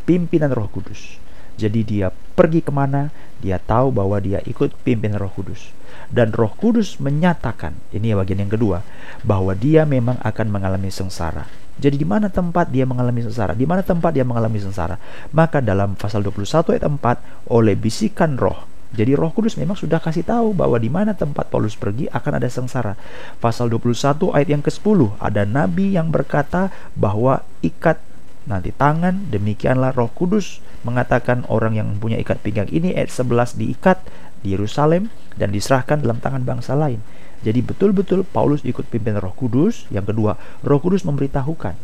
Pimpinan 0.06 0.54
Roh 0.54 0.70
Kudus. 0.70 1.18
Jadi 1.58 1.82
dia 1.82 2.14
pergi 2.14 2.62
ke 2.62 2.70
mana, 2.70 3.10
dia 3.42 3.58
tahu 3.58 3.90
bahwa 3.90 4.22
dia 4.22 4.38
ikut 4.46 4.78
pimpinan 4.86 5.18
Roh 5.18 5.34
Kudus. 5.34 5.74
Dan 6.14 6.30
Roh 6.30 6.54
Kudus 6.54 7.02
menyatakan, 7.02 7.74
ini 7.90 8.14
bagian 8.14 8.46
yang 8.46 8.54
kedua, 8.54 8.86
bahwa 9.26 9.58
dia 9.58 9.82
memang 9.90 10.22
akan 10.22 10.48
mengalami 10.54 10.94
sengsara. 10.94 11.50
Jadi 11.78 11.98
di 11.98 12.08
mana 12.10 12.30
tempat 12.30 12.70
dia 12.70 12.86
mengalami 12.86 13.26
sengsara? 13.26 13.58
Di 13.58 13.66
mana 13.66 13.82
tempat 13.82 14.14
dia 14.14 14.26
mengalami 14.26 14.62
sengsara? 14.62 14.98
Maka 15.34 15.62
dalam 15.62 15.98
pasal 15.98 16.22
21 16.22 16.78
ayat 16.78 16.86
4 16.86 17.54
oleh 17.54 17.74
bisikan 17.78 18.38
roh 18.38 18.77
jadi 18.98 19.14
Roh 19.14 19.30
Kudus 19.30 19.62
memang 19.62 19.78
sudah 19.78 20.02
kasih 20.02 20.26
tahu 20.26 20.58
bahwa 20.58 20.82
di 20.82 20.90
mana 20.90 21.14
tempat 21.14 21.54
Paulus 21.54 21.78
pergi 21.78 22.10
akan 22.10 22.42
ada 22.42 22.50
sengsara. 22.50 22.98
Pasal 23.38 23.70
21 23.70 24.34
ayat 24.34 24.50
yang 24.50 24.64
ke-10 24.66 25.22
ada 25.22 25.46
nabi 25.46 25.94
yang 25.94 26.10
berkata 26.10 26.74
bahwa 26.98 27.46
ikat 27.62 28.02
nanti 28.50 28.74
tangan 28.74 29.30
demikianlah 29.30 29.94
Roh 29.94 30.10
Kudus 30.10 30.66
mengatakan 30.82 31.46
orang 31.46 31.78
yang 31.78 31.94
punya 32.02 32.18
ikat 32.18 32.42
pinggang 32.42 32.66
ini 32.74 32.98
ayat 32.98 33.14
11 33.14 33.62
diikat 33.62 34.02
di 34.42 34.58
Yerusalem 34.58 35.14
dan 35.38 35.54
diserahkan 35.54 36.02
dalam 36.02 36.18
tangan 36.18 36.42
bangsa 36.42 36.74
lain. 36.74 36.98
Jadi 37.46 37.62
betul-betul 37.62 38.26
Paulus 38.26 38.66
ikut 38.66 38.90
pimpin 38.90 39.14
Roh 39.22 39.36
Kudus. 39.38 39.86
Yang 39.94 40.10
kedua, 40.10 40.42
Roh 40.66 40.82
Kudus 40.82 41.06
memberitahukan. 41.06 41.78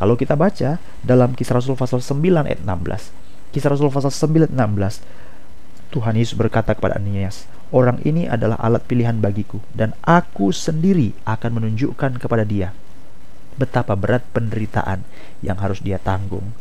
Kalau 0.00 0.16
kita 0.16 0.40
baca 0.40 0.80
dalam 1.04 1.36
Kisah 1.36 1.60
Rasul 1.60 1.76
pasal 1.76 2.00
9 2.00 2.48
ayat 2.48 2.64
16. 2.64 3.52
Kisah 3.52 3.68
Rasul 3.68 3.92
pasal 3.92 4.08
9 4.08 4.48
ayat 4.48 4.52
16 4.56 5.25
Tuhan 5.96 6.12
Yesus 6.20 6.36
berkata 6.36 6.76
kepada 6.76 7.00
Ananias, 7.00 7.48
Orang 7.72 8.04
ini 8.04 8.28
adalah 8.28 8.60
alat 8.60 8.84
pilihan 8.84 9.16
bagiku, 9.16 9.64
dan 9.72 9.96
aku 10.04 10.52
sendiri 10.52 11.16
akan 11.24 11.56
menunjukkan 11.56 12.20
kepada 12.20 12.44
dia 12.44 12.76
betapa 13.56 13.96
berat 13.96 14.22
penderitaan 14.36 15.02
yang 15.40 15.56
harus 15.56 15.80
dia 15.80 15.96
tanggung. 15.96 16.52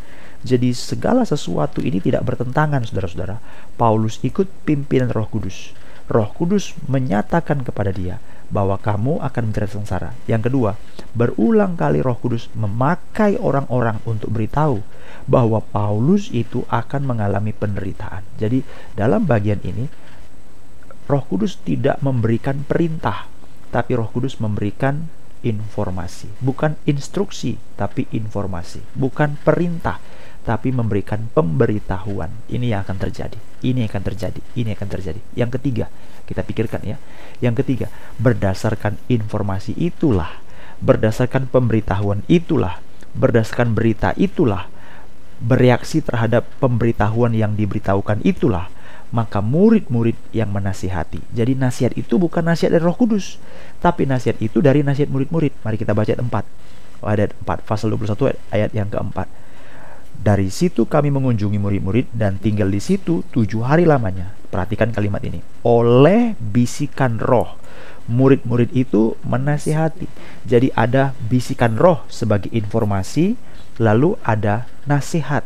Jadi 0.46 0.72
segala 0.72 1.28
sesuatu 1.28 1.84
ini 1.84 2.00
tidak 2.00 2.24
bertentangan 2.24 2.88
saudara-saudara. 2.88 3.44
Paulus 3.76 4.24
ikut 4.24 4.48
pimpinan 4.64 5.12
roh 5.12 5.28
kudus. 5.28 5.76
Roh 6.06 6.30
kudus 6.38 6.78
menyatakan 6.86 7.66
kepada 7.66 7.90
dia 7.90 8.22
bahwa 8.50 8.78
kamu 8.78 9.22
akan 9.26 9.44
menjadi 9.50 9.70
sengsara. 9.74 10.14
Yang 10.30 10.52
kedua, 10.52 10.72
berulang 11.18 11.74
kali 11.74 12.02
Roh 12.02 12.18
Kudus 12.18 12.50
memakai 12.54 13.42
orang-orang 13.42 13.98
untuk 14.06 14.30
beritahu 14.30 14.86
bahwa 15.26 15.62
Paulus 15.62 16.30
itu 16.30 16.62
akan 16.70 17.10
mengalami 17.10 17.54
penderitaan. 17.56 18.22
Jadi, 18.38 18.62
dalam 18.94 19.26
bagian 19.26 19.62
ini 19.66 19.90
Roh 21.06 21.24
Kudus 21.26 21.62
tidak 21.62 22.02
memberikan 22.02 22.66
perintah, 22.66 23.30
tapi 23.70 23.98
Roh 23.98 24.10
Kudus 24.10 24.38
memberikan 24.42 25.10
informasi, 25.46 26.30
bukan 26.42 26.74
instruksi, 26.90 27.62
tapi 27.78 28.10
informasi, 28.10 28.82
bukan 28.98 29.38
perintah, 29.46 30.02
tapi 30.46 30.70
memberikan 30.70 31.26
pemberitahuan. 31.34 32.30
Ini 32.48 32.78
yang 32.78 32.86
akan 32.86 32.98
terjadi. 33.02 33.38
Ini 33.66 33.90
akan 33.90 34.02
terjadi. 34.06 34.40
Ini 34.54 34.78
akan 34.78 34.88
terjadi. 34.88 35.22
Yang 35.34 35.58
ketiga, 35.58 35.86
kita 36.30 36.46
pikirkan 36.46 36.82
ya. 36.86 36.98
Yang 37.42 37.66
ketiga, 37.66 37.88
berdasarkan 38.22 39.02
informasi 39.10 39.74
itulah, 39.74 40.38
berdasarkan 40.86 41.50
pemberitahuan 41.50 42.22
itulah, 42.30 42.78
berdasarkan 43.18 43.74
berita 43.74 44.14
itulah, 44.16 44.70
bereaksi 45.42 46.06
terhadap 46.06 46.46
pemberitahuan 46.62 47.34
yang 47.34 47.58
diberitahukan 47.58 48.22
itulah, 48.22 48.70
maka 49.10 49.42
murid-murid 49.42 50.16
yang 50.30 50.54
menasihati. 50.54 51.26
Jadi 51.34 51.58
nasihat 51.58 51.94
itu 51.98 52.22
bukan 52.22 52.46
nasihat 52.46 52.78
dari 52.78 52.84
Roh 52.86 52.96
Kudus, 52.96 53.42
tapi 53.82 54.06
nasihat 54.06 54.38
itu 54.42 54.62
dari 54.62 54.86
nasihat 54.86 55.10
murid-murid. 55.10 55.58
Mari 55.66 55.78
kita 55.82 55.98
baca 55.98 56.10
ayat 56.10 56.22
4. 56.22 57.02
Ayat 57.06 57.32
4 57.34 57.66
pasal 57.70 57.94
21 57.94 58.34
ayat 58.54 58.72
yang 58.74 58.90
keempat. 58.90 59.28
Dari 60.26 60.50
situ 60.50 60.90
kami 60.90 61.14
mengunjungi 61.14 61.62
murid-murid 61.62 62.10
dan 62.10 62.42
tinggal 62.42 62.74
di 62.74 62.82
situ 62.82 63.22
tujuh 63.30 63.62
hari 63.62 63.86
lamanya. 63.86 64.34
Perhatikan 64.50 64.90
kalimat 64.90 65.22
ini. 65.22 65.46
Oleh 65.62 66.34
bisikan 66.42 67.22
roh, 67.22 67.54
murid-murid 68.10 68.74
itu 68.74 69.14
menasihati. 69.22 70.10
Jadi 70.50 70.74
ada 70.74 71.14
bisikan 71.30 71.78
roh 71.78 72.02
sebagai 72.10 72.50
informasi, 72.50 73.38
lalu 73.78 74.18
ada 74.26 74.66
nasihat 74.90 75.46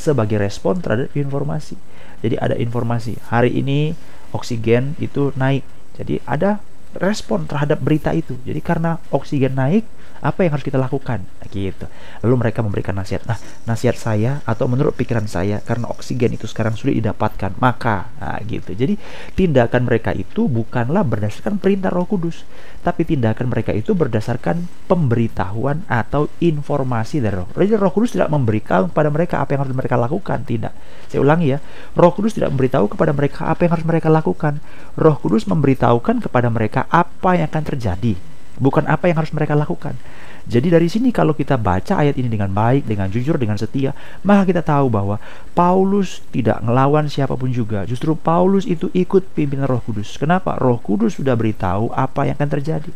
sebagai 0.00 0.40
respon 0.40 0.80
terhadap 0.80 1.12
informasi. 1.12 1.76
Jadi 2.24 2.40
ada 2.40 2.56
informasi, 2.56 3.20
hari 3.28 3.52
ini 3.52 3.92
oksigen 4.32 4.96
itu 5.04 5.36
naik. 5.36 5.68
Jadi 6.00 6.24
ada 6.24 6.64
respon 6.96 7.46
terhadap 7.50 7.82
berita 7.82 8.14
itu. 8.14 8.38
Jadi 8.42 8.60
karena 8.62 8.98
oksigen 9.10 9.54
naik, 9.58 9.84
apa 10.24 10.40
yang 10.40 10.56
harus 10.56 10.64
kita 10.64 10.80
lakukan? 10.80 11.20
Gitu. 11.52 11.84
Lalu 12.24 12.34
mereka 12.40 12.64
memberikan 12.64 12.96
nasihat. 12.96 13.28
Nah 13.28 13.36
nasihat 13.68 13.94
saya 13.94 14.40
atau 14.48 14.64
menurut 14.64 14.96
pikiran 14.96 15.28
saya 15.28 15.60
karena 15.60 15.86
oksigen 15.92 16.32
itu 16.34 16.48
sekarang 16.48 16.74
sulit 16.74 16.96
didapatkan 16.96 17.52
maka 17.60 18.08
nah, 18.16 18.40
gitu. 18.42 18.72
Jadi 18.72 18.96
tindakan 19.36 19.84
mereka 19.84 20.16
itu 20.16 20.48
bukanlah 20.48 21.04
berdasarkan 21.04 21.60
perintah 21.60 21.92
Roh 21.92 22.08
Kudus 22.08 22.48
tapi 22.80 23.04
tindakan 23.04 23.48
mereka 23.48 23.72
itu 23.72 23.96
berdasarkan 23.96 24.68
pemberitahuan 24.88 25.84
atau 25.88 26.28
informasi 26.40 27.20
dari 27.20 27.36
Roh. 27.36 27.48
Jadi 27.52 27.76
Roh 27.76 27.92
Kudus 27.92 28.16
tidak 28.16 28.32
memberikan 28.32 28.88
kepada 28.88 29.08
mereka 29.12 29.44
apa 29.44 29.56
yang 29.56 29.68
harus 29.68 29.76
mereka 29.76 29.96
lakukan 30.00 30.40
tidak. 30.44 30.72
Saya 31.08 31.20
ulangi 31.20 31.52
ya 31.52 31.58
Roh 31.96 32.12
Kudus 32.16 32.36
tidak 32.36 32.52
memberitahu 32.56 32.92
kepada 32.92 33.12
mereka 33.12 33.52
apa 33.52 33.68
yang 33.68 33.72
harus 33.76 33.86
mereka 33.86 34.08
lakukan. 34.08 34.60
Roh 34.96 35.16
Kudus 35.20 35.44
memberitahukan 35.44 36.24
kepada 36.24 36.48
mereka 36.48 36.83
apa 36.92 37.38
yang 37.38 37.46
akan 37.48 37.64
terjadi 37.64 38.14
bukan 38.58 38.86
apa 38.86 39.10
yang 39.10 39.18
harus 39.18 39.34
mereka 39.34 39.54
lakukan. 39.58 39.98
Jadi 40.44 40.68
dari 40.68 40.92
sini 40.92 41.08
kalau 41.08 41.32
kita 41.32 41.56
baca 41.56 42.04
ayat 42.04 42.20
ini 42.20 42.28
dengan 42.28 42.52
baik, 42.52 42.84
dengan 42.84 43.08
jujur, 43.08 43.40
dengan 43.40 43.56
setia, 43.56 43.96
maka 44.20 44.44
kita 44.44 44.60
tahu 44.60 44.92
bahwa 44.92 45.16
Paulus 45.56 46.20
tidak 46.28 46.60
ngelawan 46.60 47.08
siapa 47.08 47.32
pun 47.32 47.48
juga. 47.48 47.88
Justru 47.88 48.12
Paulus 48.12 48.68
itu 48.68 48.92
ikut 48.92 49.32
pimpinan 49.32 49.64
Roh 49.64 49.80
Kudus. 49.80 50.20
Kenapa? 50.20 50.60
Roh 50.60 50.76
Kudus 50.76 51.16
sudah 51.16 51.32
beritahu 51.32 51.88
apa 51.96 52.28
yang 52.28 52.36
akan 52.36 52.60
terjadi. 52.60 52.92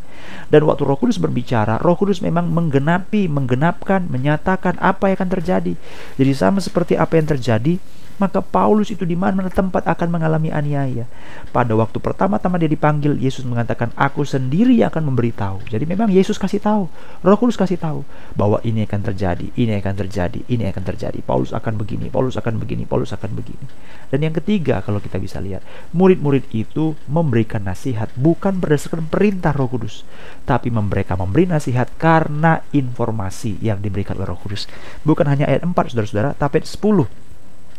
Dan 0.53 0.69
waktu 0.69 0.85
Roh 0.85 1.01
Kudus 1.01 1.17
berbicara, 1.17 1.81
Roh 1.81 1.97
Kudus 1.97 2.21
memang 2.21 2.53
menggenapi, 2.53 3.33
menggenapkan, 3.33 4.05
menyatakan 4.13 4.77
apa 4.77 5.09
yang 5.09 5.17
akan 5.17 5.31
terjadi. 5.41 5.73
Jadi 6.21 6.33
sama 6.37 6.61
seperti 6.61 7.01
apa 7.01 7.17
yang 7.17 7.33
terjadi 7.33 7.81
maka 8.19 8.43
Paulus 8.43 8.91
itu 8.91 9.07
di 9.07 9.15
mana-mana 9.15 9.51
tempat 9.51 9.87
akan 9.87 10.09
mengalami 10.11 10.51
aniaya. 10.53 11.07
Pada 11.55 11.73
waktu 11.79 11.99
pertama-tama 12.03 12.59
dia 12.61 12.69
dipanggil, 12.69 13.17
Yesus 13.17 13.47
mengatakan, 13.47 13.95
"Aku 13.95 14.27
sendiri 14.27 14.75
yang 14.77 14.91
akan 14.93 15.09
memberitahu." 15.09 15.65
Jadi 15.71 15.87
memang 15.87 16.11
Yesus 16.11 16.37
kasih 16.37 16.59
tahu, 16.59 16.91
Roh 17.23 17.39
Kudus 17.39 17.57
kasih 17.57 17.79
tahu 17.79 18.03
bahwa 18.35 18.59
ini 18.67 18.85
akan 18.85 19.01
terjadi, 19.15 19.47
ini 19.55 19.79
akan 19.79 19.95
terjadi, 19.95 20.41
ini 20.51 20.67
akan 20.69 20.83
terjadi. 20.83 21.19
Paulus 21.23 21.55
akan 21.55 21.79
begini, 21.79 22.11
Paulus 22.11 22.35
akan 22.37 22.59
begini, 22.59 22.85
Paulus 22.85 23.15
akan 23.15 23.31
begini. 23.33 23.67
Dan 24.11 24.27
yang 24.27 24.35
ketiga, 24.35 24.83
kalau 24.83 24.99
kita 24.99 25.17
bisa 25.23 25.39
lihat, 25.39 25.63
murid-murid 25.95 26.51
itu 26.51 26.99
memberikan 27.07 27.63
nasihat 27.63 28.11
bukan 28.19 28.59
berdasarkan 28.59 29.07
perintah 29.07 29.55
Roh 29.55 29.71
Kudus, 29.71 30.03
tapi 30.45 30.69
mereka 30.75 31.15
memberi 31.15 31.47
nasihat 31.47 31.89
karena 32.01 32.65
informasi 32.75 33.61
yang 33.63 33.79
diberikan 33.79 34.19
oleh 34.19 34.29
Roh 34.29 34.41
Kudus. 34.41 34.67
Bukan 35.07 35.29
hanya 35.31 35.47
ayat 35.47 35.63
4 35.63 35.93
Saudara-saudara, 35.95 36.35
tapi 36.35 36.61
ayat 36.61 36.69
10 36.69 37.28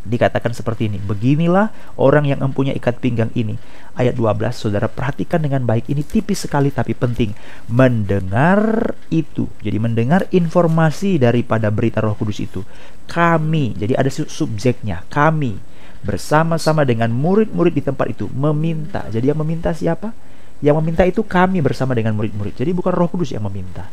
dikatakan 0.05 0.55
seperti 0.55 0.87
ini. 0.87 0.97
Beginilah 1.01 1.95
orang 1.99 2.27
yang 2.27 2.39
mempunyai 2.39 2.75
ikat 2.75 2.99
pinggang 3.03 3.31
ini. 3.35 3.59
Ayat 3.95 4.15
12, 4.15 4.55
saudara 4.55 4.87
perhatikan 4.87 5.43
dengan 5.43 5.67
baik. 5.67 5.91
Ini 5.91 6.01
tipis 6.07 6.47
sekali 6.47 6.71
tapi 6.71 6.95
penting. 6.95 7.35
Mendengar 7.67 8.93
itu. 9.11 9.51
Jadi 9.59 9.77
mendengar 9.77 10.27
informasi 10.31 11.19
daripada 11.19 11.67
berita 11.67 11.99
roh 11.99 12.15
kudus 12.15 12.39
itu. 12.39 12.63
Kami, 13.09 13.75
jadi 13.75 13.99
ada 13.99 14.09
subjeknya. 14.11 15.03
Kami 15.11 15.59
bersama-sama 15.99 16.87
dengan 16.87 17.11
murid-murid 17.11 17.75
di 17.75 17.83
tempat 17.83 18.07
itu 18.07 18.31
meminta. 18.31 19.03
Jadi 19.11 19.35
yang 19.35 19.39
meminta 19.43 19.75
siapa? 19.75 20.15
Yang 20.59 20.75
meminta 20.83 21.03
itu 21.07 21.23
kami 21.23 21.59
bersama 21.59 21.95
dengan 21.95 22.15
murid-murid. 22.15 22.55
Jadi 22.55 22.71
bukan 22.71 22.91
roh 22.91 23.07
kudus 23.11 23.35
yang 23.35 23.43
meminta. 23.47 23.87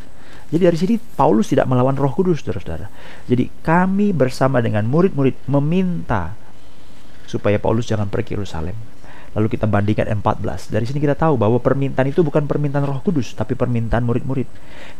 Jadi 0.47 0.63
dari 0.63 0.79
sini 0.79 0.95
Paulus 0.99 1.51
tidak 1.51 1.67
melawan 1.67 1.99
Roh 1.99 2.15
Kudus, 2.15 2.43
saudara-saudara. 2.43 2.87
Jadi 3.27 3.51
kami 3.67 4.15
bersama 4.15 4.63
dengan 4.63 4.87
murid-murid 4.87 5.51
meminta 5.51 6.39
supaya 7.27 7.59
Paulus 7.59 7.91
jangan 7.91 8.07
pergi 8.07 8.33
ke 8.33 8.33
Yerusalem. 8.39 8.79
Lalu 9.37 9.53
kita 9.53 9.69
bandingkan 9.69 10.09
14. 10.09 10.73
Dari 10.73 10.89
sini 10.89 10.97
kita 10.97 11.13
tahu 11.13 11.37
bahwa 11.37 11.61
permintaan 11.61 12.09
itu 12.09 12.25
bukan 12.25 12.49
permintaan 12.49 12.89
Roh 12.89 13.05
Kudus, 13.05 13.37
tapi 13.37 13.53
permintaan 13.53 14.01
murid-murid. 14.01 14.49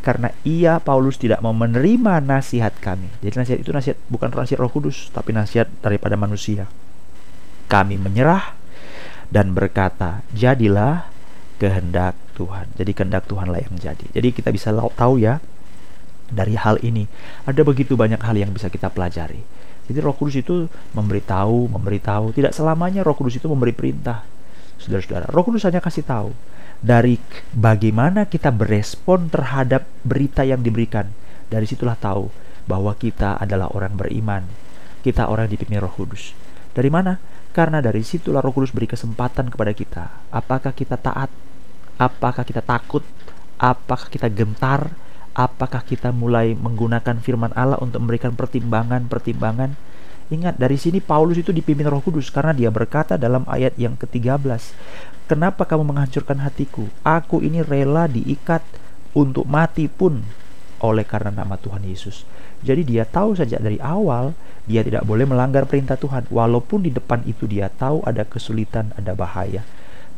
Karena 0.05 0.29
ia 0.45 0.77
Paulus 0.77 1.17
tidak 1.17 1.41
mau 1.41 1.57
menerima 1.57 2.21
nasihat 2.21 2.77
kami. 2.77 3.09
Jadi 3.25 3.33
nasihat 3.33 3.59
itu 3.65 3.73
nasihat 3.73 3.97
bukan 4.13 4.29
nasihat 4.29 4.61
Roh 4.61 4.69
Kudus, 4.69 5.09
tapi 5.09 5.33
nasihat 5.33 5.73
daripada 5.81 6.21
manusia. 6.21 6.69
Kami 7.65 7.97
menyerah 7.97 8.53
dan 9.33 9.57
berkata, 9.57 10.21
"Jadilah 10.37 11.09
kehendak 11.57 12.15
Tuhan. 12.37 12.69
Jadi 12.77 12.91
kehendak 12.93 13.25
Tuhanlah 13.29 13.65
yang 13.65 13.75
jadi. 13.77 14.07
Jadi 14.13 14.29
kita 14.33 14.53
bisa 14.53 14.73
tahu 14.73 15.21
ya 15.21 15.41
dari 16.27 16.59
hal 16.59 16.83
ini 16.83 17.07
ada 17.47 17.63
begitu 17.63 17.95
banyak 17.95 18.19
hal 18.19 18.37
yang 18.37 18.51
bisa 18.53 18.69
kita 18.69 18.91
pelajari. 18.91 19.41
Jadi 19.87 19.99
Roh 20.03 20.19
Kudus 20.19 20.43
itu 20.43 20.67
memberitahu, 20.99 21.71
memberitahu. 21.71 22.35
Tidak 22.35 22.51
selamanya 22.51 23.07
Roh 23.07 23.15
Kudus 23.15 23.39
itu 23.39 23.47
memberi 23.47 23.71
perintah. 23.71 24.27
Saudara-saudara, 24.83 25.31
Roh 25.31 25.45
Kudus 25.47 25.63
hanya 25.65 25.79
kasih 25.79 26.03
tahu 26.03 26.35
dari 26.83 27.17
bagaimana 27.55 28.27
kita 28.27 28.53
berespon 28.53 29.31
terhadap 29.31 29.87
berita 30.03 30.43
yang 30.43 30.61
diberikan. 30.61 31.09
Dari 31.47 31.63
situlah 31.63 31.95
tahu 31.95 32.27
bahwa 32.67 32.91
kita 32.99 33.39
adalah 33.39 33.71
orang 33.71 33.95
beriman. 33.95 34.43
Kita 35.07 35.31
orang 35.31 35.47
dipimpin 35.47 35.79
Roh 35.79 35.95
Kudus. 35.95 36.35
Dari 36.75 36.91
mana? 36.91 37.15
Karena 37.55 37.79
dari 37.79 38.03
situlah 38.03 38.43
Roh 38.43 38.51
Kudus 38.51 38.75
beri 38.75 38.91
kesempatan 38.91 39.55
kepada 39.55 39.71
kita. 39.71 40.05
Apakah 40.35 40.75
kita 40.75 40.99
taat 40.99 41.31
Apakah 41.97 42.45
kita 42.45 42.61
takut? 42.61 43.01
Apakah 43.57 44.13
kita 44.13 44.29
gentar? 44.29 44.93
Apakah 45.33 45.81
kita 45.81 46.13
mulai 46.13 46.53
menggunakan 46.53 47.17
firman 47.25 47.57
Allah 47.57 47.81
untuk 47.81 48.05
memberikan 48.05 48.37
pertimbangan-pertimbangan? 48.37 49.73
Ingat, 50.29 50.61
dari 50.61 50.77
sini 50.77 51.01
Paulus 51.01 51.41
itu 51.41 51.57
dipimpin 51.57 51.89
Roh 51.89 52.05
Kudus 52.05 52.29
karena 52.29 52.53
dia 52.53 52.69
berkata 52.69 53.17
dalam 53.17 53.49
ayat 53.49 53.73
yang 53.81 53.97
ke-13, 53.97 54.77
"Kenapa 55.25 55.65
kamu 55.65 55.89
menghancurkan 55.89 56.45
hatiku? 56.45 56.85
Aku 57.01 57.41
ini 57.41 57.65
rela 57.65 58.05
diikat 58.05 58.61
untuk 59.17 59.49
mati 59.49 59.89
pun 59.89 60.21
oleh 60.85 61.05
karena 61.09 61.33
nama 61.33 61.57
Tuhan 61.57 61.81
Yesus." 61.81 62.29
Jadi 62.61 62.85
dia 62.85 63.09
tahu 63.09 63.41
sejak 63.41 63.65
dari 63.65 63.81
awal 63.81 64.37
dia 64.69 64.85
tidak 64.85 65.07
boleh 65.09 65.25
melanggar 65.25 65.65
perintah 65.65 65.97
Tuhan 65.97 66.29
walaupun 66.29 66.85
di 66.85 66.93
depan 66.93 67.25
itu 67.25 67.49
dia 67.49 67.73
tahu 67.73 68.05
ada 68.05 68.27
kesulitan, 68.29 68.93
ada 69.01 69.17
bahaya. 69.17 69.65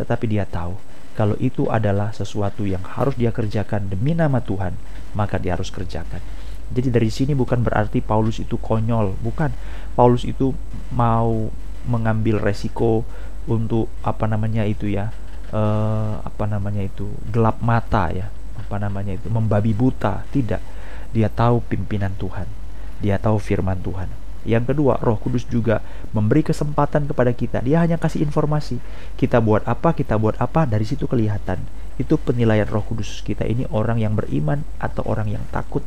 Tetapi 0.00 0.24
dia 0.26 0.42
tahu 0.42 0.97
kalau 1.18 1.34
itu 1.42 1.66
adalah 1.66 2.14
sesuatu 2.14 2.62
yang 2.62 2.86
harus 2.86 3.18
dia 3.18 3.34
kerjakan 3.34 3.90
demi 3.90 4.14
nama 4.14 4.38
Tuhan, 4.38 4.78
maka 5.18 5.34
dia 5.42 5.58
harus 5.58 5.66
kerjakan. 5.74 6.22
Jadi 6.70 6.94
dari 6.94 7.10
sini 7.10 7.34
bukan 7.34 7.58
berarti 7.58 7.98
Paulus 7.98 8.38
itu 8.38 8.54
konyol, 8.54 9.18
bukan. 9.18 9.50
Paulus 9.98 10.22
itu 10.22 10.54
mau 10.94 11.50
mengambil 11.90 12.38
resiko 12.38 13.02
untuk 13.50 13.90
apa 14.06 14.30
namanya 14.30 14.62
itu 14.62 14.86
ya, 14.86 15.10
uh, 15.50 16.22
apa 16.22 16.46
namanya 16.46 16.86
itu 16.86 17.10
gelap 17.34 17.58
mata 17.66 18.14
ya, 18.14 18.30
apa 18.54 18.78
namanya 18.78 19.18
itu 19.18 19.26
membabi 19.26 19.74
buta. 19.74 20.22
Tidak, 20.30 20.62
dia 21.10 21.26
tahu 21.26 21.66
pimpinan 21.66 22.14
Tuhan, 22.14 22.46
dia 23.02 23.18
tahu 23.18 23.42
firman 23.42 23.82
Tuhan. 23.82 24.27
Yang 24.46 24.74
kedua, 24.74 25.00
Roh 25.02 25.18
Kudus 25.18 25.46
juga 25.46 25.82
memberi 26.14 26.46
kesempatan 26.46 27.10
kepada 27.10 27.34
kita. 27.34 27.58
Dia 27.62 27.82
hanya 27.82 27.98
kasih 27.98 28.22
informasi. 28.22 28.78
Kita 29.18 29.42
buat 29.42 29.66
apa, 29.66 29.94
kita 29.94 30.14
buat 30.18 30.38
apa, 30.38 30.66
dari 30.66 30.86
situ 30.86 31.10
kelihatan. 31.10 31.58
Itu 31.98 32.20
penilaian 32.20 32.66
Roh 32.70 32.86
Kudus. 32.86 33.22
Kita 33.26 33.42
ini 33.42 33.66
orang 33.74 33.98
yang 33.98 34.14
beriman 34.14 34.62
atau 34.78 35.02
orang 35.06 35.30
yang 35.32 35.44
takut 35.50 35.82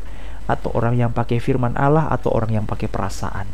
atau 0.49 0.73
orang 0.75 0.99
yang 0.99 1.15
pakai 1.15 1.39
firman 1.39 1.77
Allah 1.79 2.11
atau 2.11 2.33
orang 2.33 2.59
yang 2.59 2.65
pakai 2.67 2.91
perasaan. 2.91 3.47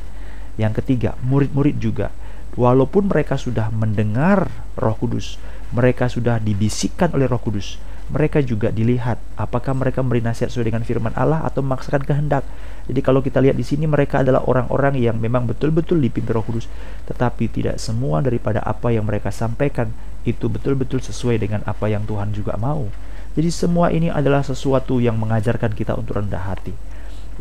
Yang 0.58 0.82
ketiga, 0.82 1.14
murid-murid 1.22 1.78
juga 1.78 2.10
walaupun 2.58 3.08
mereka 3.08 3.38
sudah 3.38 3.70
mendengar 3.70 4.50
Roh 4.74 4.98
Kudus, 4.98 5.38
mereka 5.70 6.10
sudah 6.10 6.42
dibisikkan 6.42 7.14
oleh 7.14 7.30
Roh 7.30 7.40
Kudus, 7.40 7.78
mereka 8.10 8.42
juga 8.42 8.74
dilihat 8.74 9.22
apakah 9.38 9.78
mereka 9.78 10.02
memberi 10.02 10.26
nasihat 10.26 10.50
sesuai 10.50 10.74
dengan 10.74 10.84
firman 10.84 11.14
Allah 11.14 11.46
atau 11.46 11.62
memaksakan 11.62 12.04
kehendak. 12.04 12.44
Jadi 12.88 13.04
kalau 13.04 13.20
kita 13.20 13.44
lihat 13.44 13.60
di 13.60 13.68
sini 13.68 13.84
mereka 13.84 14.24
adalah 14.24 14.48
orang-orang 14.48 14.96
yang 14.96 15.20
memang 15.20 15.44
betul-betul 15.44 16.00
dipimpin 16.00 16.32
Roh 16.32 16.44
Kudus, 16.48 16.72
tetapi 17.04 17.52
tidak 17.52 17.84
semua 17.84 18.24
daripada 18.24 18.64
apa 18.64 18.96
yang 18.96 19.04
mereka 19.04 19.28
sampaikan 19.28 19.92
itu 20.24 20.48
betul-betul 20.48 21.04
sesuai 21.04 21.44
dengan 21.44 21.62
apa 21.68 21.92
yang 21.92 22.08
Tuhan 22.08 22.32
juga 22.32 22.56
mau. 22.56 22.88
Jadi 23.36 23.52
semua 23.52 23.92
ini 23.92 24.08
adalah 24.08 24.42
sesuatu 24.42 25.04
yang 25.04 25.20
mengajarkan 25.20 25.76
kita 25.76 26.00
untuk 26.00 26.24
rendah 26.24 26.48
hati, 26.48 26.72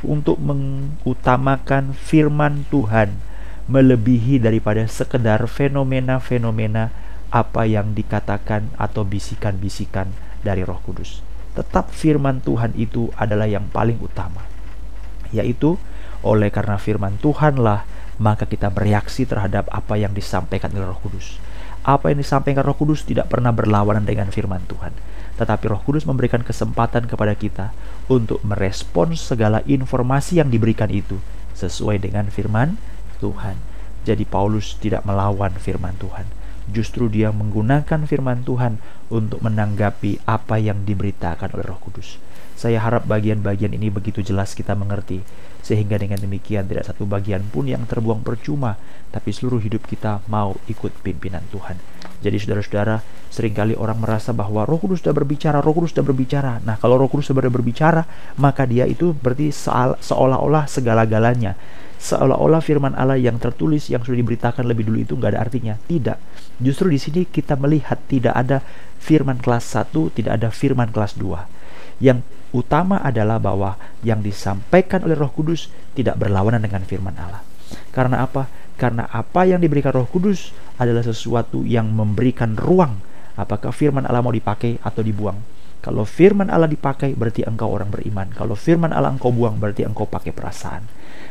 untuk 0.02 0.36
mengutamakan 0.42 1.94
firman 1.94 2.66
Tuhan 2.68 3.14
melebihi 3.70 4.42
daripada 4.42 4.82
sekedar 4.86 5.46
fenomena-fenomena 5.46 6.90
apa 7.30 7.66
yang 7.66 7.94
dikatakan 7.94 8.70
atau 8.78 9.02
bisikan-bisikan 9.02 10.10
dari 10.42 10.62
Roh 10.62 10.78
Kudus. 10.82 11.22
Tetap 11.54 11.90
firman 11.94 12.42
Tuhan 12.42 12.74
itu 12.78 13.10
adalah 13.16 13.48
yang 13.48 13.66
paling 13.72 13.98
utama. 13.98 14.55
Yaitu 15.30 15.78
oleh 16.26 16.50
karena 16.50 16.76
firman 16.80 17.16
Tuhanlah 17.22 17.86
maka 18.16 18.48
kita 18.48 18.72
bereaksi 18.72 19.28
terhadap 19.28 19.68
apa 19.68 20.00
yang 20.00 20.16
disampaikan 20.16 20.72
oleh 20.72 20.88
Roh 20.88 21.00
Kudus. 21.00 21.36
Apa 21.84 22.10
yang 22.10 22.18
disampaikan 22.18 22.64
Roh 22.64 22.74
Kudus 22.74 23.04
tidak 23.04 23.28
pernah 23.28 23.52
berlawanan 23.52 24.08
dengan 24.08 24.32
firman 24.32 24.64
Tuhan. 24.66 24.96
Tetapi 25.36 25.64
Roh 25.68 25.84
Kudus 25.84 26.08
memberikan 26.08 26.40
kesempatan 26.40 27.04
kepada 27.04 27.36
kita 27.36 27.76
untuk 28.08 28.40
merespons 28.40 29.20
segala 29.20 29.60
informasi 29.68 30.40
yang 30.40 30.48
diberikan 30.48 30.88
itu 30.88 31.20
sesuai 31.52 32.00
dengan 32.00 32.32
firman 32.32 32.80
Tuhan. 33.20 33.60
Jadi 34.08 34.24
Paulus 34.24 34.80
tidak 34.80 35.04
melawan 35.04 35.52
firman 35.60 35.92
Tuhan 36.00 36.45
justru 36.70 37.06
dia 37.06 37.30
menggunakan 37.30 38.06
firman 38.06 38.42
Tuhan 38.42 38.82
untuk 39.10 39.42
menanggapi 39.42 40.26
apa 40.26 40.58
yang 40.58 40.82
diberitakan 40.82 41.54
oleh 41.54 41.66
Roh 41.66 41.78
Kudus. 41.78 42.18
Saya 42.56 42.80
harap 42.80 43.04
bagian-bagian 43.04 43.76
ini 43.76 43.92
begitu 43.92 44.24
jelas 44.24 44.56
kita 44.56 44.72
mengerti, 44.72 45.20
sehingga 45.60 46.00
dengan 46.00 46.16
demikian 46.16 46.64
tidak 46.64 46.88
satu 46.88 47.04
bagian 47.04 47.44
pun 47.52 47.68
yang 47.68 47.84
terbuang 47.84 48.24
percuma, 48.24 48.80
tapi 49.12 49.28
seluruh 49.34 49.60
hidup 49.60 49.84
kita 49.84 50.24
mau 50.30 50.56
ikut 50.64 50.94
pimpinan 51.04 51.44
Tuhan. 51.52 51.76
Jadi 52.24 52.36
saudara-saudara, 52.40 53.04
sering 53.28 53.52
kali 53.52 53.76
orang 53.76 54.00
merasa 54.00 54.32
bahwa 54.32 54.64
Roh 54.64 54.80
Kudus 54.80 55.04
sudah 55.04 55.12
berbicara, 55.12 55.60
Roh 55.60 55.76
Kudus 55.76 55.92
sudah 55.92 56.06
berbicara. 56.08 56.64
Nah, 56.64 56.80
kalau 56.80 56.96
Roh 56.96 57.12
Kudus 57.12 57.28
sudah 57.28 57.44
berbicara, 57.44 58.08
maka 58.40 58.64
dia 58.64 58.88
itu 58.88 59.12
berarti 59.12 59.52
seolah-olah 60.00 60.64
segala-galanya 60.64 61.54
seolah-olah 62.06 62.62
firman 62.62 62.94
Allah 62.94 63.18
yang 63.18 63.42
tertulis 63.42 63.90
yang 63.90 64.06
sudah 64.06 64.22
diberitakan 64.22 64.62
lebih 64.62 64.86
dulu 64.86 64.98
itu 65.02 65.12
nggak 65.18 65.34
ada 65.34 65.40
artinya. 65.42 65.74
Tidak. 65.74 66.18
Justru 66.62 66.94
di 66.94 66.98
sini 67.02 67.20
kita 67.26 67.58
melihat 67.58 67.98
tidak 68.06 68.34
ada 68.38 68.62
firman 69.02 69.42
kelas 69.42 69.74
1, 69.74 69.90
tidak 70.14 70.32
ada 70.38 70.48
firman 70.54 70.94
kelas 70.94 71.18
2. 71.18 71.98
Yang 71.98 72.22
utama 72.54 73.02
adalah 73.02 73.42
bahwa 73.42 73.74
yang 74.06 74.22
disampaikan 74.22 75.02
oleh 75.02 75.18
Roh 75.18 75.34
Kudus 75.34 75.66
tidak 75.98 76.16
berlawanan 76.22 76.62
dengan 76.62 76.86
firman 76.86 77.18
Allah. 77.18 77.42
Karena 77.90 78.22
apa? 78.22 78.46
Karena 78.76 79.08
apa 79.10 79.48
yang 79.48 79.58
diberikan 79.58 79.90
Roh 79.90 80.06
Kudus 80.06 80.54
adalah 80.78 81.02
sesuatu 81.02 81.64
yang 81.64 81.90
memberikan 81.90 82.54
ruang 82.54 83.00
apakah 83.36 83.72
firman 83.72 84.08
Allah 84.08 84.24
mau 84.24 84.32
dipakai 84.32 84.80
atau 84.80 85.04
dibuang. 85.04 85.36
Kalau 85.86 86.02
firman 86.02 86.50
Allah 86.50 86.66
dipakai 86.66 87.14
berarti 87.14 87.46
engkau 87.46 87.70
orang 87.70 87.94
beriman. 87.94 88.26
Kalau 88.34 88.58
firman 88.58 88.90
Allah 88.90 89.14
engkau 89.14 89.30
buang 89.30 89.54
berarti 89.62 89.86
engkau 89.86 90.02
pakai 90.02 90.34
perasaan. 90.34 90.82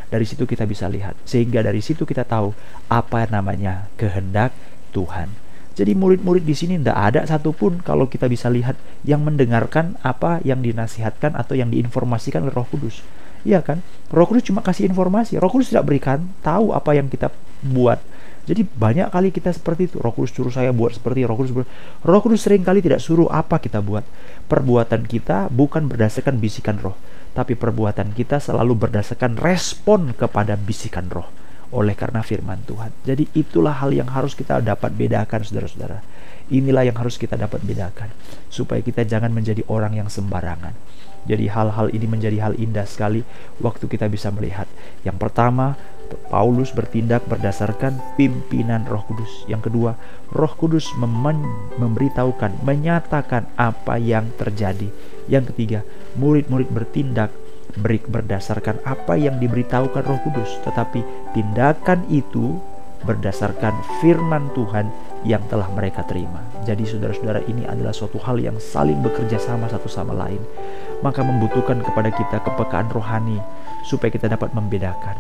Dari 0.08 0.24
situ 0.24 0.48
kita 0.48 0.64
bisa 0.64 0.88
lihat. 0.88 1.20
Sehingga 1.28 1.60
dari 1.60 1.84
situ 1.84 2.08
kita 2.08 2.24
tahu 2.24 2.56
apa 2.88 3.28
namanya 3.28 3.92
kehendak 4.00 4.56
Tuhan. 4.96 5.28
Jadi 5.76 5.92
murid-murid 5.92 6.48
di 6.48 6.56
sini 6.56 6.80
tidak 6.80 6.96
ada 6.96 7.22
satupun 7.28 7.84
kalau 7.84 8.08
kita 8.08 8.32
bisa 8.32 8.48
lihat 8.48 8.80
yang 9.04 9.28
mendengarkan 9.28 10.00
apa 10.00 10.40
yang 10.48 10.64
dinasihatkan 10.64 11.36
atau 11.36 11.60
yang 11.60 11.68
diinformasikan 11.68 12.48
oleh 12.48 12.56
Roh 12.56 12.64
Kudus. 12.64 13.04
Iya 13.44 13.60
kan? 13.60 13.84
Roh 14.08 14.24
Kudus 14.24 14.48
cuma 14.48 14.64
kasih 14.64 14.88
informasi. 14.88 15.36
Roh 15.36 15.52
Kudus 15.52 15.76
tidak 15.76 15.92
berikan 15.92 16.32
tahu 16.40 16.72
apa 16.72 16.96
yang 16.96 17.12
kita 17.12 17.28
buat. 17.60 18.00
Jadi 18.46 18.62
banyak 18.62 19.10
kali 19.10 19.34
kita 19.34 19.50
seperti 19.50 19.90
itu. 19.90 19.98
Roh 19.98 20.14
Kudus 20.14 20.32
suruh 20.34 20.54
saya 20.54 20.70
buat 20.70 20.94
seperti 20.94 21.26
Roh 21.26 21.38
Kudus. 21.38 21.66
Roh 22.06 22.22
Kudus 22.22 22.46
sering 22.46 22.62
kali 22.62 22.80
tidak 22.80 23.02
suruh 23.02 23.26
apa 23.30 23.58
kita 23.58 23.82
buat. 23.82 24.06
Perbuatan 24.46 25.10
kita 25.10 25.50
bukan 25.50 25.90
berdasarkan 25.90 26.38
bisikan 26.38 26.78
Roh, 26.78 26.94
tapi 27.34 27.58
perbuatan 27.58 28.14
kita 28.14 28.38
selalu 28.38 28.88
berdasarkan 28.88 29.42
respon 29.42 30.14
kepada 30.14 30.54
bisikan 30.54 31.10
Roh 31.10 31.26
oleh 31.74 31.98
karena 31.98 32.22
firman 32.22 32.62
Tuhan. 32.64 32.94
Jadi 33.02 33.34
itulah 33.34 33.82
hal 33.82 33.92
yang 33.92 34.08
harus 34.14 34.38
kita 34.38 34.62
dapat 34.62 34.94
bedakan 34.94 35.42
saudara-saudara. 35.42 36.06
Inilah 36.54 36.86
yang 36.86 36.98
harus 37.02 37.18
kita 37.18 37.34
dapat 37.34 37.66
bedakan 37.66 38.14
supaya 38.54 38.80
kita 38.86 39.02
jangan 39.02 39.34
menjadi 39.34 39.66
orang 39.66 39.98
yang 39.98 40.08
sembarangan. 40.08 40.78
Jadi 41.26 41.50
hal-hal 41.50 41.90
ini 41.90 42.06
menjadi 42.06 42.38
hal 42.38 42.54
indah 42.54 42.86
sekali 42.86 43.26
waktu 43.58 43.90
kita 43.90 44.06
bisa 44.06 44.30
melihat. 44.30 44.70
Yang 45.02 45.18
pertama, 45.18 45.74
Paulus 46.30 46.72
bertindak 46.76 47.26
berdasarkan 47.26 47.98
pimpinan 48.20 48.86
Roh 48.86 49.02
Kudus. 49.06 49.48
Yang 49.50 49.72
kedua, 49.72 49.92
Roh 50.32 50.54
Kudus 50.54 50.92
memberitahukan, 51.80 52.62
menyatakan 52.62 53.50
apa 53.58 53.98
yang 53.98 54.30
terjadi. 54.36 54.90
Yang 55.26 55.54
ketiga, 55.54 55.80
murid-murid 56.20 56.70
bertindak 56.70 57.34
berdasarkan 58.08 58.80
apa 58.88 59.20
yang 59.20 59.36
diberitahukan 59.42 60.04
Roh 60.06 60.22
Kudus, 60.24 60.50
tetapi 60.64 61.04
tindakan 61.36 62.08
itu 62.08 62.56
berdasarkan 63.04 63.76
firman 64.02 64.50
Tuhan 64.58 64.90
yang 65.26 65.42
telah 65.50 65.66
mereka 65.74 66.06
terima. 66.06 66.46
Jadi 66.64 66.86
saudara-saudara 66.86 67.42
ini 67.50 67.66
adalah 67.66 67.92
suatu 67.92 68.22
hal 68.22 68.38
yang 68.38 68.62
saling 68.62 69.02
bekerja 69.02 69.42
sama 69.42 69.66
satu 69.66 69.90
sama 69.90 70.14
lain. 70.14 70.40
Maka 71.02 71.26
membutuhkan 71.26 71.82
kepada 71.82 72.14
kita 72.14 72.38
kepekaan 72.46 72.88
rohani 72.94 73.42
supaya 73.90 74.14
kita 74.14 74.30
dapat 74.30 74.54
membedakan 74.54 75.18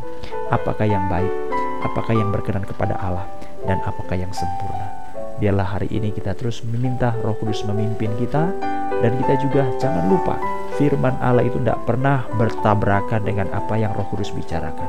apakah 0.53 0.85
yang 0.85 1.09
baik, 1.09 1.33
apakah 1.81 2.13
yang 2.13 2.29
berkenan 2.29 2.63
kepada 2.63 2.95
Allah 3.01 3.25
dan 3.65 3.81
apakah 3.83 4.13
yang 4.15 4.31
sempurna. 4.31 4.93
Biarlah 5.35 5.67
hari 5.67 5.91
ini 5.91 6.15
kita 6.15 6.31
terus 6.31 6.63
meminta 6.63 7.11
Roh 7.19 7.35
Kudus 7.35 7.67
memimpin 7.67 8.07
kita 8.15 8.55
dan 9.03 9.11
kita 9.19 9.35
juga 9.43 9.67
jangan 9.83 10.07
lupa 10.07 10.39
firman 10.79 11.19
Allah 11.19 11.43
itu 11.43 11.59
tidak 11.59 11.83
pernah 11.83 12.23
bertabrakan 12.39 13.21
dengan 13.25 13.51
apa 13.51 13.75
yang 13.75 13.91
Roh 13.91 14.07
Kudus 14.07 14.31
bicarakan. 14.31 14.87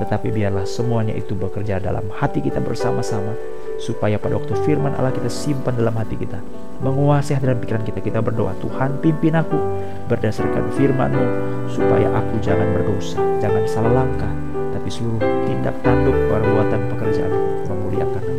Tetapi 0.00 0.32
biarlah 0.32 0.64
semuanya 0.64 1.12
itu 1.12 1.36
bekerja 1.36 1.76
dalam 1.76 2.08
hati 2.16 2.40
kita 2.40 2.58
bersama-sama 2.64 3.36
supaya 3.82 4.14
pada 4.14 4.38
waktu 4.38 4.54
firman 4.62 4.94
Allah 4.94 5.10
kita 5.10 5.26
simpan 5.26 5.74
dalam 5.74 5.98
hati 5.98 6.14
kita 6.14 6.38
menguasai 6.78 7.42
dalam 7.42 7.58
pikiran 7.58 7.82
kita 7.82 7.98
kita 7.98 8.22
berdoa 8.22 8.54
Tuhan 8.62 9.02
pimpin 9.02 9.34
aku 9.34 9.58
berdasarkan 10.06 10.70
firman-Mu 10.78 11.26
supaya 11.66 12.06
aku 12.14 12.38
jangan 12.38 12.70
berdosa 12.78 13.18
jangan 13.42 13.66
salah 13.66 14.06
langkah 14.06 14.30
tapi 14.70 14.86
seluruh 14.86 15.26
tindak 15.50 15.74
tanduk 15.82 16.14
perbuatan 16.30 16.80
pekerjaan 16.94 17.34
memuliakan 17.66 18.31